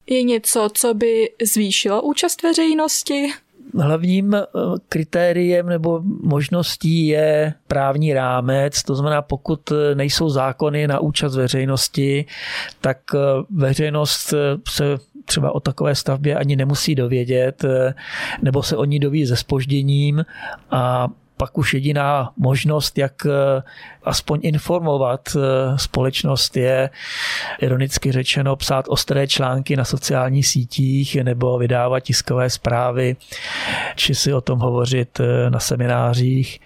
je 0.07 0.23
něco, 0.23 0.69
co 0.73 0.93
by 0.93 1.29
zvýšilo 1.43 2.01
účast 2.01 2.43
veřejnosti? 2.43 3.27
Hlavním 3.79 4.33
eh, 4.33 4.47
kritériem 4.89 5.69
nebo 5.69 6.01
možností 6.23 7.07
je 7.07 7.53
právní 7.67 8.13
rámec, 8.13 8.83
to 8.83 8.95
znamená, 8.95 9.21
pokud 9.21 9.71
eh, 9.71 9.95
nejsou 9.95 10.29
zákony 10.29 10.87
na 10.87 10.99
účast 10.99 11.35
veřejnosti, 11.35 12.25
tak 12.81 12.97
eh, 13.15 13.19
veřejnost 13.49 14.33
se 14.69 14.97
třeba 15.25 15.55
o 15.55 15.59
takové 15.59 15.95
stavbě 15.95 16.35
ani 16.35 16.55
nemusí 16.55 16.95
dovědět, 16.95 17.65
nebo 18.41 18.63
se 18.63 18.77
o 18.77 18.85
ní 18.85 18.99
doví 18.99 19.27
se 19.27 19.35
spožděním 19.35 20.25
a 20.71 21.07
pak 21.37 21.57
už 21.57 21.73
jediná 21.73 22.31
možnost, 22.37 22.97
jak 22.97 23.27
aspoň 24.03 24.39
informovat 24.43 25.21
eh, 25.35 25.39
společnost 25.77 26.57
je 26.57 26.89
ironicky 27.61 28.11
řečeno 28.11 28.55
psát 28.55 28.85
ostré 28.89 29.27
články 29.27 29.75
na 29.75 29.85
sociálních 29.85 30.47
sítích 30.47 31.15
nebo 31.23 31.57
vydávat 31.57 31.99
tiskové 31.99 32.49
zprávy, 32.49 33.15
či 33.95 34.15
si 34.15 34.33
o 34.33 34.41
tom 34.41 34.59
hovořit 34.59 35.19
eh, 35.19 35.49
na 35.49 35.59
seminářích, 35.59 36.59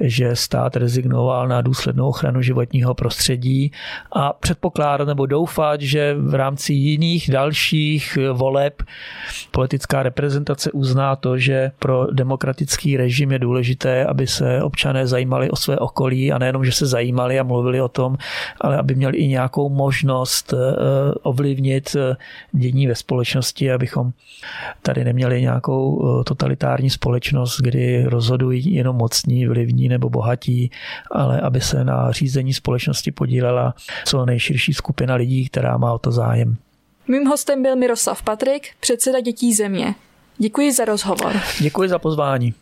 že 0.00 0.36
stát 0.36 0.76
rezignoval 0.76 1.48
na 1.48 1.60
důslednou 1.60 2.08
ochranu 2.08 2.42
životního 2.42 2.94
prostředí 2.94 3.72
a 4.12 4.32
předpokládat 4.32 5.08
nebo 5.08 5.26
doufat, 5.26 5.80
že 5.80 6.14
v 6.18 6.34
rámci 6.34 6.72
jiných 6.72 7.30
dalších 7.30 8.18
voleb 8.32 8.82
politická 9.50 10.02
reprezentace 10.02 10.72
uzná 10.72 11.16
to, 11.16 11.38
že 11.38 11.70
pro 11.78 12.06
demokratický 12.12 12.96
režim 12.96 13.32
je 13.32 13.38
důležité, 13.38 14.04
aby 14.04 14.26
se 14.26 14.62
občané 14.62 15.06
zajímali 15.06 15.50
o 15.50 15.56
své 15.56 15.76
okolí 15.78 16.32
a 16.32 16.38
nejenom, 16.38 16.64
že 16.64 16.72
se 16.78 16.86
zajímali 16.86 17.38
a 17.38 17.42
mluvili 17.42 17.80
o 17.80 17.88
tom, 17.88 18.16
ale 18.60 18.76
aby 18.76 18.94
měli 18.94 19.18
i 19.18 19.28
nějakou 19.28 19.68
možnost 19.68 20.52
eh, 20.52 20.56
ovlivnit 21.22 21.96
eh, 21.96 22.16
dění 22.52 22.86
ve 22.86 22.94
společnosti, 22.94 23.72
abychom 23.72 24.12
tady 24.82 25.04
neměli 25.04 25.42
nějakou 25.42 25.80
eh, 26.20 26.24
totalitární 26.24 26.90
společnost, 26.90 27.60
kdy 27.60 28.04
rozhodují 28.04 28.74
jenom 28.74 28.96
mocní, 28.96 29.46
vlivní 29.46 29.88
nebo 29.88 30.10
bohatí, 30.10 30.70
ale 31.10 31.40
aby 31.40 31.60
se 31.60 31.84
na 31.84 32.12
řízení 32.12 32.54
společnosti 32.54 33.10
podílela 33.10 33.74
co 34.04 34.26
nejširší 34.26 34.74
skupina 34.74 35.14
lidí, 35.14 35.48
která 35.48 35.76
má 35.76 35.92
o 35.92 35.98
to 35.98 36.12
zájem. 36.12 36.56
Mým 37.08 37.26
hostem 37.26 37.62
byl 37.62 37.76
Miroslav 37.76 38.22
Patrik, 38.22 38.68
předseda 38.80 39.20
Dětí 39.20 39.54
země. 39.54 39.94
Děkuji 40.38 40.72
za 40.72 40.84
rozhovor. 40.84 41.32
Děkuji 41.60 41.88
za 41.88 41.98
pozvání. 41.98 42.54